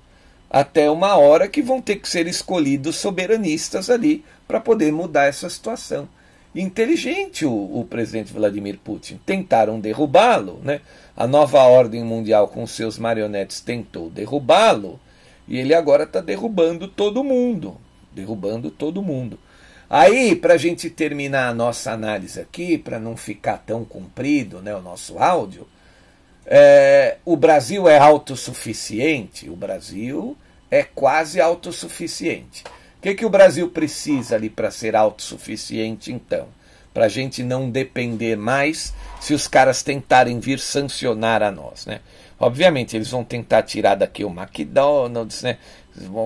Até 0.50 0.90
uma 0.90 1.16
hora 1.16 1.48
que 1.48 1.62
vão 1.62 1.82
ter 1.82 1.98
que 1.98 2.10
ser 2.10 2.28
escolhidos 2.28 2.96
soberanistas 2.96 3.90
ali 3.90 4.24
para 4.48 4.60
poder 4.60 4.92
mudar 4.92 5.26
essa 5.26 5.50
situação 5.50 6.08
inteligente 6.56 7.46
o, 7.46 7.52
o 7.52 7.86
presidente 7.86 8.32
Vladimir 8.32 8.80
Putin. 8.84 9.20
Tentaram 9.26 9.80
derrubá-lo, 9.80 10.62
né? 10.64 10.82
A 11.16 11.28
nova 11.28 11.62
ordem 11.64 12.04
mundial 12.04 12.48
com 12.48 12.66
seus 12.66 12.98
marionetes 12.98 13.60
tentou 13.60 14.10
derrubá-lo 14.10 15.00
e 15.48 15.58
ele 15.58 15.74
agora 15.74 16.04
está 16.04 16.22
derrubando 16.22 16.88
todo 16.88 17.24
mundo, 17.24 17.78
derrubando 18.14 18.72
todo 18.72 19.02
mundo. 19.02 19.38
Aí, 19.90 20.36
para 20.36 20.56
a 20.56 20.58
gente 20.58 20.90
terminar 20.90 21.50
a 21.50 21.54
nossa 21.54 21.92
análise 21.92 22.40
aqui, 22.40 22.78
para 22.78 23.00
não 23.00 23.16
ficar 23.16 23.60
tão 23.60 23.86
comprido 23.86 24.62
né, 24.62 24.76
o 24.76 24.82
nosso 24.82 25.20
áudio, 25.20 25.68
é, 26.46 27.18
o 27.24 27.38
Brasil 27.38 27.88
é 27.88 27.98
autossuficiente? 27.98 29.50
O 29.50 29.56
Brasil 29.56 30.36
é 30.72 30.84
quase 30.84 31.40
autossuficiente 31.40 32.64
que, 33.06 33.14
que 33.14 33.26
o 33.26 33.30
Brasil 33.30 33.70
precisa 33.70 34.36
ali 34.36 34.50
para 34.50 34.72
ser 34.72 34.96
autossuficiente, 34.96 36.12
então? 36.12 36.48
Para 36.92 37.06
a 37.06 37.10
gente 37.10 37.44
não 37.44 37.70
depender 37.70 38.36
mais 38.36 38.96
se 39.22 39.36
os 39.36 39.48
caras 39.48 39.84
tentarem 39.84 40.40
vir 40.40 40.60
sancionar 40.60 41.44
a 41.44 41.52
nós, 41.52 41.86
né? 41.86 42.00
Obviamente, 42.40 42.96
eles 42.96 43.12
vão 43.12 43.24
tentar 43.24 43.62
tirar 43.62 43.94
daqui 43.94 44.24
o 44.24 44.30
McDonald's, 44.30 45.44
né? 45.44 45.58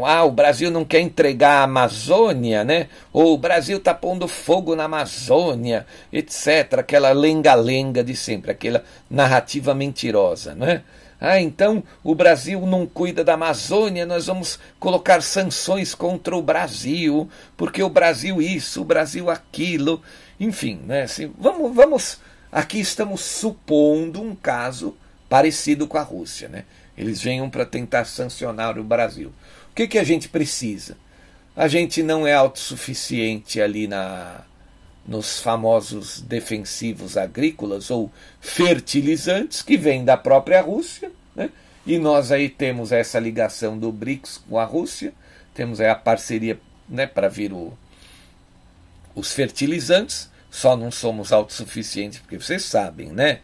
Ah, 0.05 0.23
o 0.23 0.31
Brasil 0.31 0.71
não 0.71 0.85
quer 0.85 1.01
entregar 1.01 1.59
a 1.59 1.63
Amazônia, 1.63 2.63
né? 2.63 2.87
Ou 3.11 3.33
o 3.33 3.37
Brasil 3.37 3.77
está 3.77 3.93
pondo 3.93 4.25
fogo 4.25 4.73
na 4.73 4.85
Amazônia, 4.85 5.85
etc. 6.13 6.79
Aquela 6.79 7.11
lenga-lenga 7.11 8.03
de 8.03 8.15
sempre, 8.15 8.51
aquela 8.51 8.83
narrativa 9.09 9.75
mentirosa, 9.75 10.55
não 10.55 10.65
é? 10.65 10.81
Ah, 11.21 11.39
então 11.41 11.83
o 12.01 12.15
Brasil 12.15 12.65
não 12.65 12.87
cuida 12.87 13.23
da 13.23 13.33
Amazônia, 13.33 14.05
nós 14.05 14.27
vamos 14.27 14.57
colocar 14.79 15.21
sanções 15.21 15.93
contra 15.93 16.35
o 16.35 16.41
Brasil, 16.41 17.29
porque 17.57 17.83
o 17.83 17.89
Brasil 17.89 18.41
isso, 18.41 18.81
o 18.81 18.85
Brasil 18.85 19.29
aquilo. 19.29 20.01
Enfim, 20.39 20.79
né, 20.85 21.03
assim, 21.03 21.33
vamos, 21.37 21.75
vamos. 21.75 22.19
Aqui 22.51 22.79
estamos 22.79 23.21
supondo 23.21 24.21
um 24.21 24.33
caso 24.33 24.95
parecido 25.27 25.87
com 25.87 25.97
a 25.97 26.01
Rússia. 26.01 26.47
Né? 26.47 26.63
Eles 26.97 27.21
venham 27.21 27.49
para 27.49 27.65
tentar 27.65 28.05
sancionar 28.05 28.79
o 28.79 28.83
Brasil. 28.83 29.31
O 29.71 29.75
que, 29.75 29.87
que 29.87 29.99
a 29.99 30.03
gente 30.03 30.29
precisa? 30.29 30.97
A 31.55 31.67
gente 31.67 32.01
não 32.01 32.25
é 32.25 32.33
autossuficiente 32.33 33.61
ali 33.61 33.87
na, 33.87 34.41
nos 35.07 35.39
famosos 35.39 36.21
defensivos 36.21 37.17
agrícolas 37.17 37.89
ou 37.89 38.11
fertilizantes 38.39 39.61
que 39.61 39.77
vêm 39.77 40.05
da 40.05 40.15
própria 40.15 40.61
Rússia, 40.61 41.11
né? 41.35 41.49
e 41.85 41.97
nós 41.97 42.31
aí 42.31 42.49
temos 42.49 42.91
essa 42.91 43.19
ligação 43.19 43.77
do 43.77 43.91
BRICS 43.91 44.41
com 44.47 44.59
a 44.59 44.65
Rússia, 44.65 45.13
temos 45.53 45.81
aí 45.81 45.89
a 45.89 45.95
parceria 45.95 46.59
né, 46.87 47.07
para 47.07 47.27
vir 47.27 47.51
o, 47.51 47.73
os 49.15 49.33
fertilizantes, 49.33 50.29
só 50.49 50.75
não 50.75 50.91
somos 50.91 51.31
autossuficientes, 51.31 52.19
porque 52.19 52.37
vocês 52.37 52.63
sabem, 52.63 53.09
né? 53.09 53.39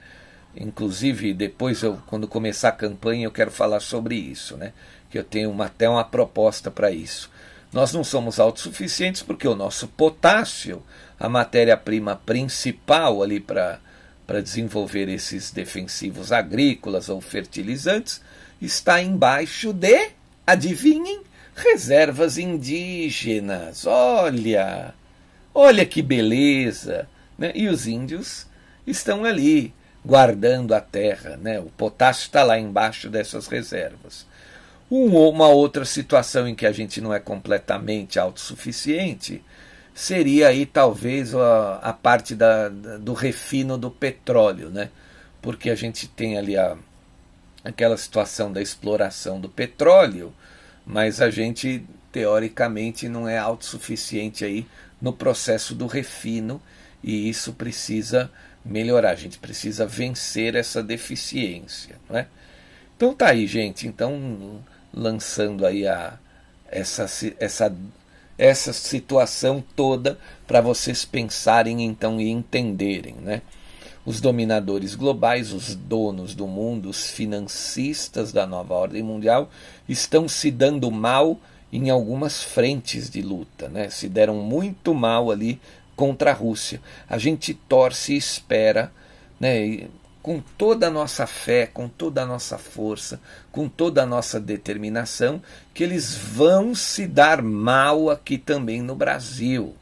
Inclusive, 0.55 1.33
depois, 1.33 1.83
eu, 1.83 2.01
quando 2.07 2.27
começar 2.27 2.69
a 2.69 2.71
campanha, 2.71 3.25
eu 3.25 3.31
quero 3.31 3.51
falar 3.51 3.79
sobre 3.79 4.15
isso, 4.15 4.55
né? 4.55 4.71
Que 5.09 5.19
eu 5.19 5.23
tenho 5.23 5.51
uma, 5.51 5.65
até 5.65 5.87
uma 5.87 6.03
proposta 6.03 6.71
para 6.71 6.91
isso. 6.91 7.29
Nós 7.75 7.91
não 7.91 8.05
somos 8.05 8.39
autossuficientes 8.39 9.21
porque 9.21 9.45
o 9.45 9.53
nosso 9.53 9.85
potássio 9.89 10.81
a 11.19 11.27
matéria-prima 11.27 12.15
principal 12.15 13.21
ali 13.21 13.37
para 13.37 13.81
desenvolver 14.41 15.09
esses 15.09 15.51
defensivos 15.51 16.31
agrícolas 16.31 17.09
ou 17.09 17.19
fertilizantes 17.19 18.21
está 18.61 19.01
embaixo 19.01 19.73
de, 19.73 20.11
adivinhem, 20.47 21.19
reservas 21.53 22.37
indígenas. 22.37 23.85
Olha, 23.85 24.93
olha 25.53 25.85
que 25.85 26.01
beleza! 26.01 27.09
Né? 27.37 27.51
E 27.53 27.67
os 27.67 27.87
índios 27.87 28.47
estão 28.87 29.25
ali 29.25 29.73
guardando 30.05 30.73
a 30.73 30.79
terra, 30.79 31.35
né? 31.35 31.59
o 31.59 31.65
potássio 31.65 32.27
está 32.27 32.41
lá 32.41 32.57
embaixo 32.57 33.09
dessas 33.09 33.47
reservas. 33.47 34.25
Uma 34.89 35.47
outra 35.47 35.83
situação 35.85 36.47
em 36.47 36.55
que 36.55 36.65
a 36.65 36.71
gente 36.71 37.01
não 37.01 37.13
é 37.13 37.19
completamente 37.19 38.19
autossuficiente 38.19 39.43
seria 39.93 40.49
aí 40.49 40.65
talvez 40.65 41.33
a, 41.33 41.75
a 41.75 41.93
parte 41.93 42.35
da, 42.35 42.67
do 42.67 43.13
refino 43.13 43.77
do 43.77 43.89
petróleo, 43.89 44.69
né? 44.69 44.89
Porque 45.41 45.69
a 45.69 45.75
gente 45.75 46.07
tem 46.07 46.37
ali 46.37 46.57
a, 46.57 46.77
aquela 47.63 47.95
situação 47.95 48.51
da 48.51 48.61
exploração 48.61 49.39
do 49.39 49.47
petróleo, 49.47 50.33
mas 50.85 51.21
a 51.21 51.29
gente 51.29 51.83
teoricamente 52.11 53.07
não 53.07 53.27
é 53.27 53.37
autossuficiente 53.37 54.43
aí 54.43 54.67
no 55.01 55.13
processo 55.13 55.73
do 55.73 55.87
refino 55.87 56.61
e 57.03 57.29
isso 57.29 57.53
precisa 57.53 58.29
melhorar, 58.63 59.11
a 59.11 59.15
gente 59.15 59.37
precisa 59.37 59.85
vencer 59.85 60.55
essa 60.55 60.81
deficiência, 60.81 61.97
não 62.09 62.17
é? 62.17 62.27
Então 62.95 63.13
tá 63.13 63.29
aí, 63.29 63.45
gente, 63.45 63.87
então 63.87 64.61
lançando 64.95 65.65
aí 65.65 65.85
a 65.85 66.17
essa 66.71 67.05
essa 67.39 67.75
essa 68.37 68.73
situação 68.73 69.63
toda 69.75 70.17
para 70.47 70.61
vocês 70.61 71.05
pensarem 71.05 71.83
então 71.83 72.19
e 72.19 72.29
entenderem, 72.29 73.15
né? 73.15 73.41
Os 74.05 74.21
dominadores 74.21 74.93
globais, 74.93 75.51
os 75.51 75.73
donos 75.75 76.35
do 76.35 76.45
mundo, 76.45 76.89
os 76.89 77.09
financistas 77.09 78.31
da 78.31 78.45
nova 78.45 78.73
ordem 78.73 79.01
mundial 79.01 79.49
estão 79.89 80.27
se 80.27 80.51
dando 80.51 80.91
mal 80.91 81.39
em 81.73 81.89
algumas 81.89 82.43
frentes 82.43 83.09
de 83.09 83.21
luta, 83.21 83.67
né? 83.67 83.89
Se 83.89 84.07
deram 84.07 84.35
muito 84.35 84.93
mal 84.93 85.31
ali 85.31 85.59
contra 85.95 86.31
a 86.31 86.33
Rússia. 86.33 86.81
A 87.09 87.17
gente 87.17 87.53
torce 87.53 88.13
e 88.13 88.17
espera, 88.17 88.91
né? 89.39 89.87
Com 90.25 90.41
toda 90.57 90.87
a 90.87 90.89
nossa 90.89 91.27
fé, 91.27 91.67
com 91.67 91.87
toda 91.87 92.23
a 92.23 92.25
nossa 92.25 92.57
força, 92.57 93.21
com 93.51 93.69
toda 93.69 94.01
a 94.01 94.05
nossa 94.07 94.39
determinação, 94.39 95.39
que 95.71 95.83
eles 95.83 96.15
vão 96.15 96.73
se 96.73 97.05
dar 97.05 97.43
mal 97.43 98.09
aqui 98.09 98.35
também 98.35 98.81
no 98.81 98.95
Brasil. 98.95 99.75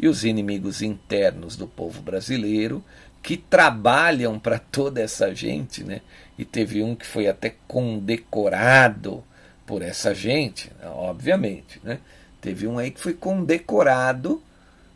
E 0.00 0.08
os 0.08 0.24
inimigos 0.24 0.80
internos 0.80 1.54
do 1.54 1.66
povo 1.66 2.00
brasileiro, 2.00 2.82
que 3.22 3.36
trabalham 3.36 4.38
para 4.38 4.58
toda 4.58 5.02
essa 5.02 5.34
gente, 5.34 5.84
né? 5.84 6.00
E 6.38 6.46
teve 6.46 6.82
um 6.82 6.94
que 6.94 7.04
foi 7.04 7.28
até 7.28 7.54
condecorado 7.68 9.22
por 9.66 9.82
essa 9.82 10.14
gente, 10.14 10.72
obviamente. 10.82 11.78
Né? 11.84 11.98
Teve 12.40 12.66
um 12.66 12.78
aí 12.78 12.90
que 12.90 13.00
foi 13.00 13.12
condecorado 13.12 14.42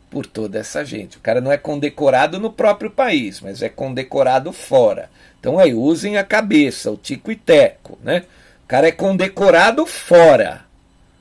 por 0.09 0.25
toda 0.25 0.59
essa 0.59 0.83
gente. 0.83 1.17
O 1.17 1.21
cara 1.21 1.39
não 1.39 1.51
é 1.51 1.57
condecorado 1.57 2.39
no 2.39 2.51
próprio 2.51 2.89
país, 2.89 3.39
mas 3.41 3.61
é 3.61 3.69
condecorado 3.69 4.51
fora. 4.51 5.09
Então 5.39 5.59
aí, 5.59 5.73
usem 5.73 6.17
a 6.17 6.23
cabeça, 6.23 6.91
o 6.91 6.97
tico 6.97 7.31
e 7.31 7.35
teco. 7.35 7.97
Né? 8.03 8.23
O 8.63 8.67
cara 8.67 8.87
é 8.87 8.91
condecorado 8.91 9.85
fora. 9.85 10.65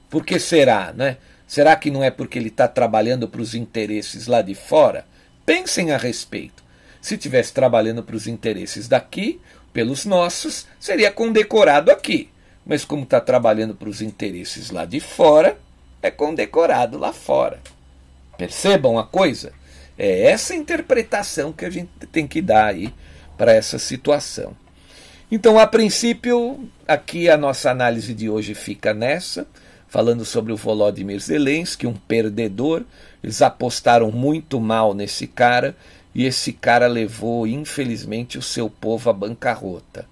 Por 0.09 0.24
que 0.24 0.39
será? 0.39 0.93
Né? 0.93 1.18
Será 1.47 1.76
que 1.76 1.91
não 1.91 2.03
é 2.03 2.11
porque 2.11 2.39
ele 2.39 2.49
está 2.49 2.66
trabalhando 2.66 3.28
para 3.28 3.41
os 3.41 3.55
interesses 3.55 4.26
lá 4.26 4.43
de 4.43 4.55
fora? 4.55 5.07
Pensem 5.45 5.93
a 5.93 5.97
respeito. 5.97 6.62
Se 7.01 7.16
tivesse 7.16 7.53
trabalhando 7.53 8.03
para 8.03 8.16
os 8.16 8.26
interesses 8.26 8.89
daqui, 8.89 9.41
pelos 9.72 10.05
nossos, 10.05 10.66
seria 10.80 11.11
condecorado 11.11 11.91
aqui. 11.91 12.28
Mas 12.66 12.84
como 12.84 13.05
está 13.05 13.20
trabalhando 13.20 13.74
para 13.74 13.89
os 13.89 14.03
interesses 14.03 14.70
lá 14.70 14.84
de 14.84 15.01
fora, 15.01 15.57
é 16.03 16.11
condecorado 16.11 16.99
lá 16.99 17.12
fora. 17.12 17.61
Percebam 18.39 18.99
a 18.99 19.05
coisa? 19.05 19.53
É 19.99 20.30
essa 20.30 20.55
interpretação 20.55 21.53
que 21.53 21.66
a 21.66 21.70
gente 21.70 21.91
tem 22.11 22.26
que 22.26 22.41
dar 22.41 22.66
aí 22.66 22.95
para 23.36 23.53
essa 23.53 23.78
situação. 23.78 24.57
Então, 25.30 25.59
a 25.59 25.66
princípio, 25.66 26.66
aqui 26.86 27.28
a 27.28 27.36
nossa 27.36 27.70
análise 27.70 28.14
de 28.14 28.30
hoje 28.30 28.55
fica 28.55 28.95
nessa 28.95 29.47
falando 29.89 30.24
sobre 30.24 30.53
o 30.53 30.57
Volodymyr 30.57 31.18
Zelensky, 31.18 31.86
um 31.86 31.95
perdedor. 31.95 32.84
Eles 33.24 33.43
apostaram 33.43 34.12
muito 34.12 34.61
mal 34.61 34.95
nesse 34.95 35.26
cara 35.26 35.74
e 36.14 36.24
esse 36.24 36.53
cara 36.53 36.86
levou, 36.86 37.47
infelizmente, 37.47 38.39
o 38.39 38.43
seu 38.43 38.68
povo 38.70 39.11
à 39.11 39.12
bancarrota. 39.12 40.07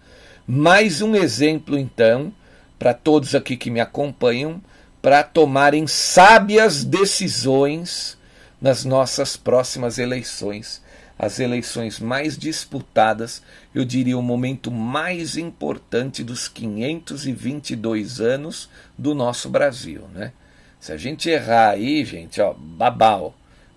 Mais 0.47 1.03
um 1.03 1.15
exemplo, 1.15 1.79
então, 1.79 2.33
para 2.79 2.95
todos 2.95 3.35
aqui 3.35 3.57
que 3.57 3.71
me 3.71 3.81
acompanham, 3.81 4.61
para 5.07 5.23
tomarem 5.23 5.87
sábias 5.87 6.83
decisões 6.83 8.19
nas 8.61 8.85
nossas 8.85 9.37
próximas 9.37 9.99
eleições 9.99 10.83
as 11.17 11.39
eleições 11.39 12.01
mais 12.01 12.37
disputadas, 12.37 13.41
eu 13.73 13.85
diria 13.85 14.19
o 14.19 14.23
momento 14.23 14.69
mais 14.69 15.37
importante 15.37 16.25
dos 16.25 16.49
522 16.49 18.21
anos 18.21 18.69
do 18.99 19.15
nosso 19.15 19.49
Brasil, 19.49 20.09
né? 20.13 20.33
Se 20.81 20.91
a 20.91 20.97
gente 20.97 21.31
errar 21.31 21.71
aí, 21.71 22.05
gente, 22.05 22.41
ó, 22.41 22.53
babau, 22.53 23.33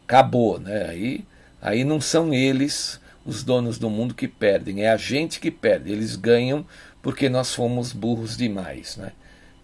acabou, 0.06 0.60
né? 0.60 0.88
Aí, 0.90 1.24
aí 1.62 1.84
não 1.84 2.02
são 2.02 2.34
eles 2.34 3.00
os 3.24 3.44
donos 3.44 3.78
do 3.78 3.88
mundo 3.88 4.16
que 4.16 4.28
perdem, 4.28 4.82
é 4.82 4.90
a 4.90 4.98
gente 4.98 5.40
que 5.40 5.52
perde. 5.52 5.92
Eles 5.92 6.16
ganham 6.16 6.66
porque 7.04 7.30
nós 7.30 7.54
fomos 7.54 7.94
burros 7.94 8.36
demais, 8.36 8.98
né? 8.98 9.12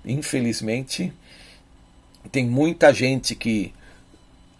Infelizmente, 0.05 1.11
tem 2.31 2.45
muita 2.45 2.93
gente 2.93 3.35
que 3.35 3.73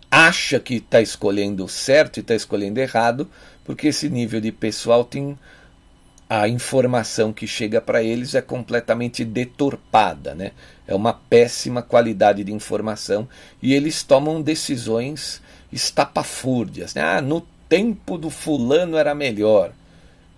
acha 0.09 0.59
que 0.59 0.75
está 0.75 1.01
escolhendo 1.01 1.67
certo 1.67 2.17
e 2.17 2.19
está 2.21 2.35
escolhendo 2.35 2.79
errado, 2.79 3.29
porque 3.63 3.87
esse 3.87 4.09
nível 4.09 4.39
de 4.39 4.51
pessoal 4.51 5.03
tem 5.03 5.37
a 6.29 6.47
informação 6.47 7.31
que 7.31 7.45
chega 7.45 7.79
para 7.79 8.01
eles 8.01 8.33
é 8.33 8.41
completamente 8.41 9.23
deturpada, 9.23 10.33
né? 10.33 10.51
É 10.87 10.95
uma 10.95 11.13
péssima 11.13 11.81
qualidade 11.81 12.43
de 12.43 12.51
informação 12.51 13.27
e 13.61 13.73
eles 13.73 14.03
tomam 14.03 14.41
decisões 14.41 15.41
estapafúrdias. 15.71 16.95
Né? 16.95 17.01
Ah, 17.01 17.21
no 17.21 17.41
tempo 17.69 18.17
do 18.17 18.29
fulano 18.29 18.97
era 18.97 19.13
melhor. 19.13 19.71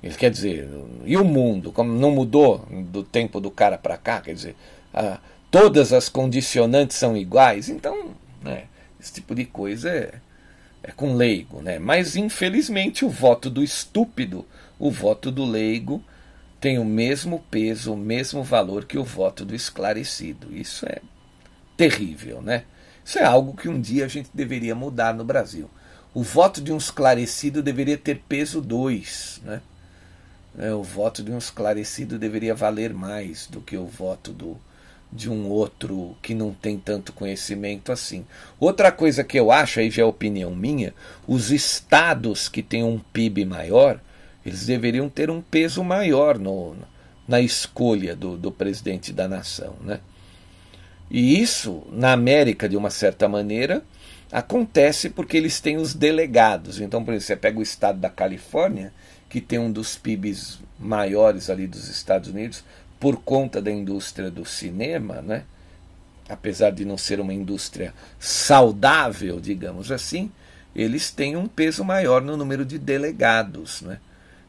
Ele 0.02 0.14
quer 0.16 0.30
dizer, 0.30 0.70
e 1.06 1.18
o 1.18 1.26
mundo, 1.26 1.72
como 1.72 1.92
não 1.92 2.12
mudou 2.12 2.66
do 2.92 3.04
tempo 3.04 3.40
do 3.40 3.50
cara 3.50 3.78
para 3.78 3.98
cá, 3.98 4.22
quer 4.22 4.34
dizer, 4.34 4.56
ah, 4.94 5.20
todas 5.52 5.94
as 5.94 6.10
condicionantes 6.10 6.98
são 6.98 7.16
iguais, 7.16 7.70
então, 7.70 8.16
né? 8.42 8.66
Esse 9.00 9.14
tipo 9.14 9.36
de 9.36 9.46
coisa 9.46 9.90
é, 9.90 10.14
é 10.84 10.92
com 10.92 11.16
leigo, 11.16 11.62
né? 11.62 11.80
Mas 11.80 12.16
infelizmente 12.16 13.06
o 13.06 13.10
voto 13.10 13.50
do 13.50 13.64
estúpido, 13.64 14.46
o 14.80 14.92
voto 14.92 15.32
do 15.32 15.46
leigo, 15.46 16.04
tem 16.60 16.80
o 16.80 16.86
mesmo 16.86 17.44
peso, 17.52 17.94
o 17.94 17.98
mesmo 17.98 18.44
valor 18.44 18.86
que 18.86 18.98
o 18.98 19.04
voto 19.04 19.46
do 19.46 19.56
esclarecido. 19.56 20.56
Isso 20.56 20.86
é 20.86 21.00
terrível, 21.76 22.42
né? 22.42 22.64
Isso 23.06 23.20
é 23.20 23.24
algo 23.24 23.56
que 23.56 23.70
um 23.70 23.80
dia 23.80 24.06
a 24.06 24.08
gente 24.08 24.30
deveria 24.34 24.76
mudar 24.76 25.14
no 25.14 25.24
Brasil. 25.24 25.70
O 26.14 26.24
voto 26.24 26.60
de 26.60 26.74
um 26.74 26.78
esclarecido 26.78 27.62
deveria 27.62 27.98
ter 27.98 28.24
peso 28.28 28.60
2, 28.60 29.42
né? 29.46 29.62
É, 30.58 30.74
o 30.74 30.82
voto 30.82 31.22
de 31.22 31.32
um 31.32 31.38
esclarecido 31.38 32.18
deveria 32.18 32.56
valer 32.56 32.92
mais 32.92 33.46
do 33.46 33.62
que 33.62 33.78
o 33.78 33.86
voto 33.86 34.34
do, 34.34 34.58
de 35.12 35.30
um 35.30 35.48
outro 35.48 36.16
que 36.22 36.34
não 36.34 36.54
tem 36.54 36.78
tanto 36.78 37.14
conhecimento 37.14 37.92
assim. 37.92 38.26
Outra 38.60 38.92
coisa 38.92 39.24
que 39.24 39.40
eu 39.40 39.52
acho, 39.52 39.80
aí 39.80 39.90
já 39.90 40.02
é 40.04 40.06
opinião 40.06 40.54
minha, 40.56 40.94
os 41.28 41.52
estados 41.52 42.50
que 42.50 42.62
têm 42.62 42.84
um 42.84 43.00
PIB 43.00 43.46
maior, 43.46 44.00
eles 44.46 44.66
deveriam 44.66 45.10
ter 45.10 45.30
um 45.30 45.42
peso 45.42 45.84
maior 45.84 46.38
no, 46.38 46.76
na 47.28 47.42
escolha 47.42 48.16
do, 48.16 48.38
do 48.38 48.52
presidente 48.52 49.12
da 49.12 49.28
nação. 49.28 49.76
Né? 49.82 50.00
E 51.10 51.42
isso, 51.42 51.84
na 51.92 52.12
América, 52.12 52.68
de 52.68 52.76
uma 52.76 52.90
certa 52.90 53.28
maneira, 53.28 53.84
acontece 54.32 55.10
porque 55.10 55.38
eles 55.38 55.60
têm 55.60 55.78
os 55.78 55.94
delegados. 55.94 56.80
Então, 56.82 57.04
por 57.04 57.14
exemplo, 57.14 57.28
você 57.28 57.36
pega 57.36 57.60
o 57.60 57.64
estado 57.64 58.00
da 58.00 58.10
Califórnia, 58.10 58.94
que 59.30 59.42
tem 59.42 59.60
um 59.60 59.72
dos 59.72 59.98
PIBs 59.98 60.60
maiores 60.80 61.50
ali 61.50 61.68
dos 61.68 61.90
Estados 61.90 62.30
Unidos, 62.30 62.64
por 63.00 63.18
conta 63.18 63.62
da 63.62 63.72
indústria 63.72 64.32
do 64.32 64.46
cinema, 64.46 65.22
né? 65.22 65.44
apesar 66.30 66.72
de 66.72 66.84
não 66.84 66.98
ser 66.98 67.20
uma 67.20 67.34
indústria 67.34 67.94
saudável, 68.20 69.40
digamos 69.40 69.92
assim, 69.92 70.32
eles 70.76 71.10
têm 71.10 71.36
um 71.36 71.48
peso 71.48 71.84
maior 71.84 72.22
no 72.22 72.36
número 72.36 72.66
de 72.66 72.78
delegados. 72.78 73.82
Né? 73.82 74.00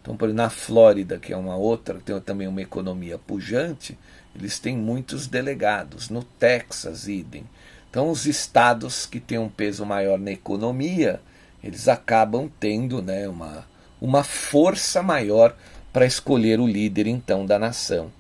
Então, 0.03 0.16
por 0.16 0.26
exemplo, 0.26 0.42
na 0.42 0.51
Flórida, 0.51 1.18
que 1.18 1.32
é 1.32 1.36
uma 1.36 1.57
outra, 1.57 2.01
tem 2.01 2.18
também 2.20 2.49
uma 2.49 2.62
economia 2.62 3.18
pujante, 3.18 3.96
eles 4.34 4.59
têm 4.59 4.76
muitos 4.76 5.26
delegados. 5.26 6.11
No 6.11 6.22
Texas, 6.22 7.09
idem. 7.09 7.44
Então, 7.88 8.11
os 8.11 8.26
estados 8.26 9.07
que 9.07 9.20
têm 9.20 9.38
um 9.38 9.49
peso 9.49 9.86
maior 9.86 10.18
na 10.18 10.32
economia, 10.32 11.20
eles 11.62 11.88
acabam 11.88 12.51
tendo 12.61 13.01
né, 13.01 13.26
uma, 13.28 13.64
uma 14.01 14.22
força 14.22 15.03
maior 15.03 15.57
para 15.92 16.05
escolher 16.05 16.61
o 16.61 16.66
líder, 16.66 17.07
então, 17.07 17.46
da 17.46 17.59
nação 17.59 18.12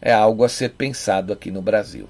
é 0.00 0.12
algo 0.12 0.44
a 0.44 0.48
ser 0.48 0.70
pensado 0.70 1.32
aqui 1.32 1.50
no 1.50 1.62
Brasil. 1.62 2.08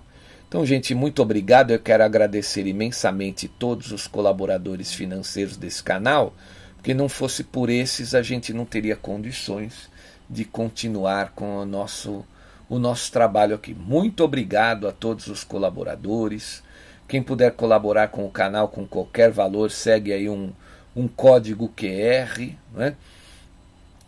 Então, 0.49 0.67
gente, 0.67 0.95
muito 0.95 1.23
obrigado. 1.23 1.71
Eu 1.71 1.79
quero 1.79 2.03
agradecer 2.03 2.67
imensamente 2.67 3.47
todos 3.47 3.93
os 3.93 4.07
colaboradores 4.07 4.93
financeiros 4.93 5.57
desse 5.57 5.83
canal, 5.83 6.35
porque 6.77 6.93
não 6.93 7.09
fosse 7.09 7.45
por 7.45 7.71
esses 7.71 8.15
a 8.15 8.23
gente 8.23 8.53
não 8.53 8.65
teria 8.65 8.97
condições 8.97 9.89
de 10.29 10.45
continuar 10.45 11.33
com 11.37 11.59
o 11.59 11.65
nosso, 11.65 12.25
o 12.69 12.79
nosso 12.79 13.13
trabalho 13.13 13.55
aqui. 13.55 13.75
Muito 13.75 14.25
obrigado 14.25 14.89
a 14.89 14.93
todos 14.93 15.29
os 15.29 15.45
colaboradores. 15.45 16.63
Quem 17.07 17.23
puder 17.23 17.53
colaborar 17.53 18.09
com 18.09 18.25
o 18.25 18.31
canal 18.31 18.69
com 18.69 18.87
qualquer 18.87 19.31
valor, 19.31 19.71
segue 19.71 20.13
aí 20.13 20.29
um, 20.29 20.53
um 20.95 21.07
código 21.09 21.73
QR, 21.77 22.55
né? 22.75 22.95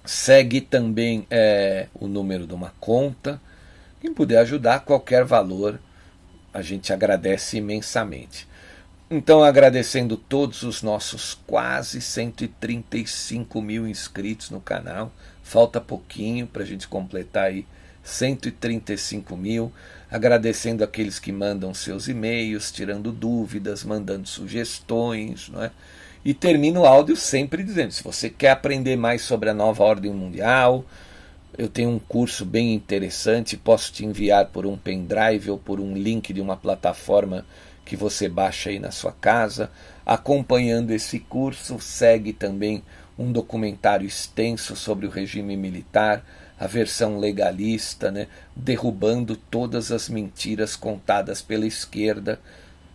segue 0.05 0.61
também 0.61 1.26
é, 1.30 1.87
o 1.95 2.07
número 2.07 2.47
de 2.47 2.55
uma 2.55 2.72
conta 2.80 3.41
quem 4.03 4.13
puder 4.13 4.39
ajudar, 4.39 4.81
qualquer 4.81 5.25
valor, 5.25 5.79
a 6.53 6.61
gente 6.61 6.93
agradece 6.93 7.59
imensamente. 7.59 8.49
Então, 9.09 9.45
agradecendo 9.45 10.17
todos 10.17 10.65
os 10.65 10.83
nossos 10.83 11.39
quase 11.47 12.01
135 12.01 13.63
mil 13.63 13.87
inscritos 13.87 14.51
no 14.51 14.61
canal, 14.61 15.13
falta 15.45 15.81
pouquinho 15.81 16.49
para 16.49 16.65
a 16.65 16.67
gente 16.67 16.89
completar 16.89 17.45
aí 17.45 17.65
135 18.03 19.37
mil. 19.37 19.73
Agradecendo 20.11 20.83
aqueles 20.83 21.21
que 21.21 21.31
mandam 21.31 21.73
seus 21.73 22.09
e-mails, 22.09 22.73
tirando 22.73 23.13
dúvidas, 23.13 23.85
mandando 23.85 24.27
sugestões, 24.27 25.49
não 25.49 25.63
é? 25.63 25.71
E 26.25 26.35
termino 26.35 26.81
o 26.81 26.87
áudio 26.87 27.15
sempre 27.15 27.63
dizendo: 27.63 27.93
se 27.93 28.03
você 28.03 28.29
quer 28.29 28.51
aprender 28.51 28.97
mais 28.97 29.23
sobre 29.23 29.49
a 29.49 29.55
nova 29.55 29.85
ordem 29.85 30.13
mundial, 30.13 30.85
eu 31.57 31.69
tenho 31.69 31.91
um 31.91 31.99
curso 31.99 32.45
bem 32.45 32.75
interessante, 32.75 33.57
posso 33.57 33.93
te 33.93 34.05
enviar 34.05 34.47
por 34.47 34.65
um 34.65 34.77
pendrive 34.77 35.51
ou 35.51 35.59
por 35.59 35.81
um 35.81 35.95
link 35.95 36.33
de 36.33 36.41
uma 36.41 36.57
plataforma 36.57 37.45
que 37.85 37.97
você 37.97 38.29
baixa 38.29 38.71
aí 38.71 38.79
na 38.79 38.91
sua 38.91 39.13
casa. 39.13 39.71
Acompanhando 40.05 40.93
esse 40.93 41.19
curso, 41.19 41.79
segue 41.79 42.33
também 42.33 42.83
um 43.19 43.31
documentário 43.31 44.07
extenso 44.07 44.75
sobre 44.75 45.07
o 45.07 45.11
regime 45.11 45.57
militar, 45.57 46.25
a 46.59 46.67
versão 46.67 47.19
legalista, 47.19 48.11
né, 48.11 48.29
derrubando 48.57 49.37
todas 49.37 49.93
as 49.93 50.09
mentiras 50.09 50.75
contadas 50.75 51.43
pela 51.43 51.67
esquerda 51.67 52.41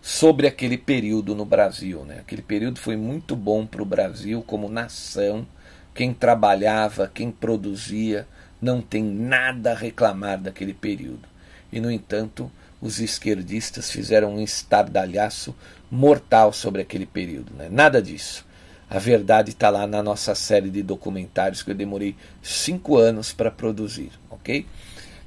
sobre 0.02 0.48
aquele 0.48 0.78
período 0.78 1.36
no 1.36 1.46
Brasil. 1.46 2.04
Né? 2.06 2.20
Aquele 2.20 2.42
período 2.42 2.80
foi 2.80 2.96
muito 2.96 3.36
bom 3.36 3.66
para 3.66 3.82
o 3.82 3.86
Brasil 3.86 4.42
como 4.42 4.70
nação. 4.70 5.46
Quem 5.94 6.14
trabalhava, 6.14 7.12
quem 7.14 7.30
produzia, 7.30 8.28
não 8.62 8.82
tem 8.82 9.04
nada 9.04 9.72
a 9.72 9.76
reclamar 9.76 10.40
daquele 10.40 10.74
período. 10.74 11.28
e, 11.72 11.82
no 11.82 11.92
entanto, 11.92 12.50
os 12.82 13.00
esquerdistas 13.00 13.92
fizeram 13.92 14.36
um 14.36 14.42
estardalhaço 14.42 15.56
mortal 15.92 16.54
sobre 16.54 16.82
aquele 16.82 17.06
período. 17.06 17.54
Né? 17.54 17.68
Nada 17.70 18.02
disso. 18.02 18.46
A 18.90 19.00
verdade 19.00 19.50
está 19.50 19.70
lá 19.70 19.86
na 19.86 20.02
nossa 20.02 20.34
série 20.34 20.70
de 20.70 20.82
documentários 20.82 21.62
que 21.62 21.72
eu 21.72 21.76
demorei 21.76 22.16
cinco 22.42 22.98
anos 22.98 23.34
para 23.34 23.52
produzir, 23.52 24.12
ok? 24.30 24.66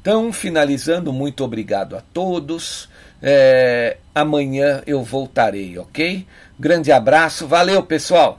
Então, 0.01 0.33
finalizando, 0.33 1.13
muito 1.13 1.45
obrigado 1.45 1.95
a 1.95 2.01
todos. 2.01 2.89
É, 3.21 3.99
amanhã 4.15 4.83
eu 4.87 5.03
voltarei, 5.03 5.77
ok? 5.77 6.27
Grande 6.59 6.91
abraço, 6.91 7.47
valeu 7.47 7.83
pessoal! 7.83 8.39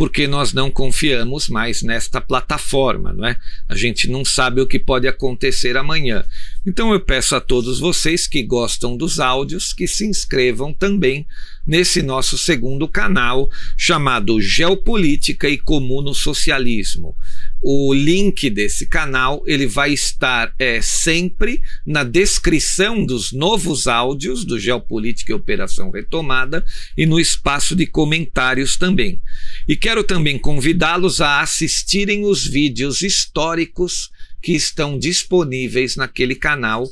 porque 0.00 0.26
nós 0.26 0.54
não 0.54 0.70
confiamos 0.70 1.46
mais 1.50 1.82
nesta 1.82 2.22
plataforma, 2.22 3.12
não 3.12 3.26
é? 3.26 3.36
A 3.68 3.76
gente 3.76 4.08
não 4.08 4.24
sabe 4.24 4.62
o 4.62 4.66
que 4.66 4.78
pode 4.78 5.06
acontecer 5.06 5.76
amanhã. 5.76 6.24
Então 6.66 6.94
eu 6.94 7.00
peço 7.00 7.36
a 7.36 7.40
todos 7.40 7.78
vocês 7.78 8.26
que 8.26 8.42
gostam 8.42 8.96
dos 8.96 9.20
áudios 9.20 9.74
que 9.74 9.86
se 9.86 10.06
inscrevam 10.06 10.72
também 10.72 11.26
nesse 11.66 12.00
nosso 12.00 12.38
segundo 12.38 12.88
canal 12.88 13.50
chamado 13.76 14.40
Geopolítica 14.40 15.50
e 15.50 15.58
Comuno 15.58 16.14
Socialismo. 16.14 17.14
O 17.62 17.92
link 17.92 18.48
desse 18.48 18.86
canal 18.86 19.42
ele 19.46 19.66
vai 19.66 19.92
estar 19.92 20.54
é, 20.58 20.80
sempre 20.80 21.60
na 21.86 22.02
descrição 22.02 23.04
dos 23.04 23.32
novos 23.32 23.86
áudios 23.86 24.44
do 24.44 24.58
Geopolítica 24.58 25.32
e 25.32 25.34
Operação 25.34 25.90
Retomada 25.90 26.64
e 26.96 27.04
no 27.04 27.20
espaço 27.20 27.76
de 27.76 27.86
comentários 27.86 28.76
também. 28.76 29.20
E 29.68 29.76
quero 29.76 30.02
também 30.02 30.38
convidá-los 30.38 31.20
a 31.20 31.40
assistirem 31.40 32.24
os 32.24 32.46
vídeos 32.46 33.02
históricos 33.02 34.10
que 34.42 34.52
estão 34.52 34.98
disponíveis 34.98 35.96
naquele 35.96 36.34
canal 36.34 36.88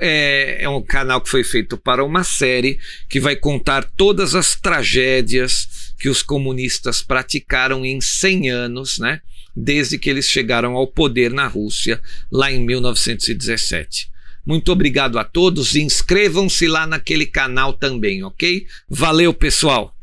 é, 0.00 0.58
é, 0.60 0.68
um 0.68 0.82
canal 0.82 1.20
que 1.20 1.28
foi 1.28 1.44
feito 1.44 1.76
para 1.76 2.04
uma 2.04 2.24
série 2.24 2.78
que 3.08 3.20
vai 3.20 3.36
contar 3.36 3.84
todas 3.96 4.34
as 4.34 4.54
tragédias 4.54 5.92
que 5.98 6.08
os 6.08 6.22
comunistas 6.22 7.02
praticaram 7.02 7.84
em 7.84 8.00
100 8.00 8.50
anos, 8.50 8.98
né? 8.98 9.20
Desde 9.54 9.98
que 9.98 10.10
eles 10.10 10.26
chegaram 10.26 10.74
ao 10.74 10.86
poder 10.86 11.32
na 11.32 11.46
Rússia, 11.46 12.00
lá 12.30 12.50
em 12.50 12.60
1917. 12.60 14.10
Muito 14.46 14.70
obrigado 14.70 15.18
a 15.18 15.24
todos 15.24 15.74
e 15.74 15.82
inscrevam-se 15.82 16.66
lá 16.66 16.86
naquele 16.86 17.24
canal 17.24 17.72
também, 17.72 18.22
ok? 18.22 18.66
Valeu, 18.88 19.32
pessoal! 19.32 19.93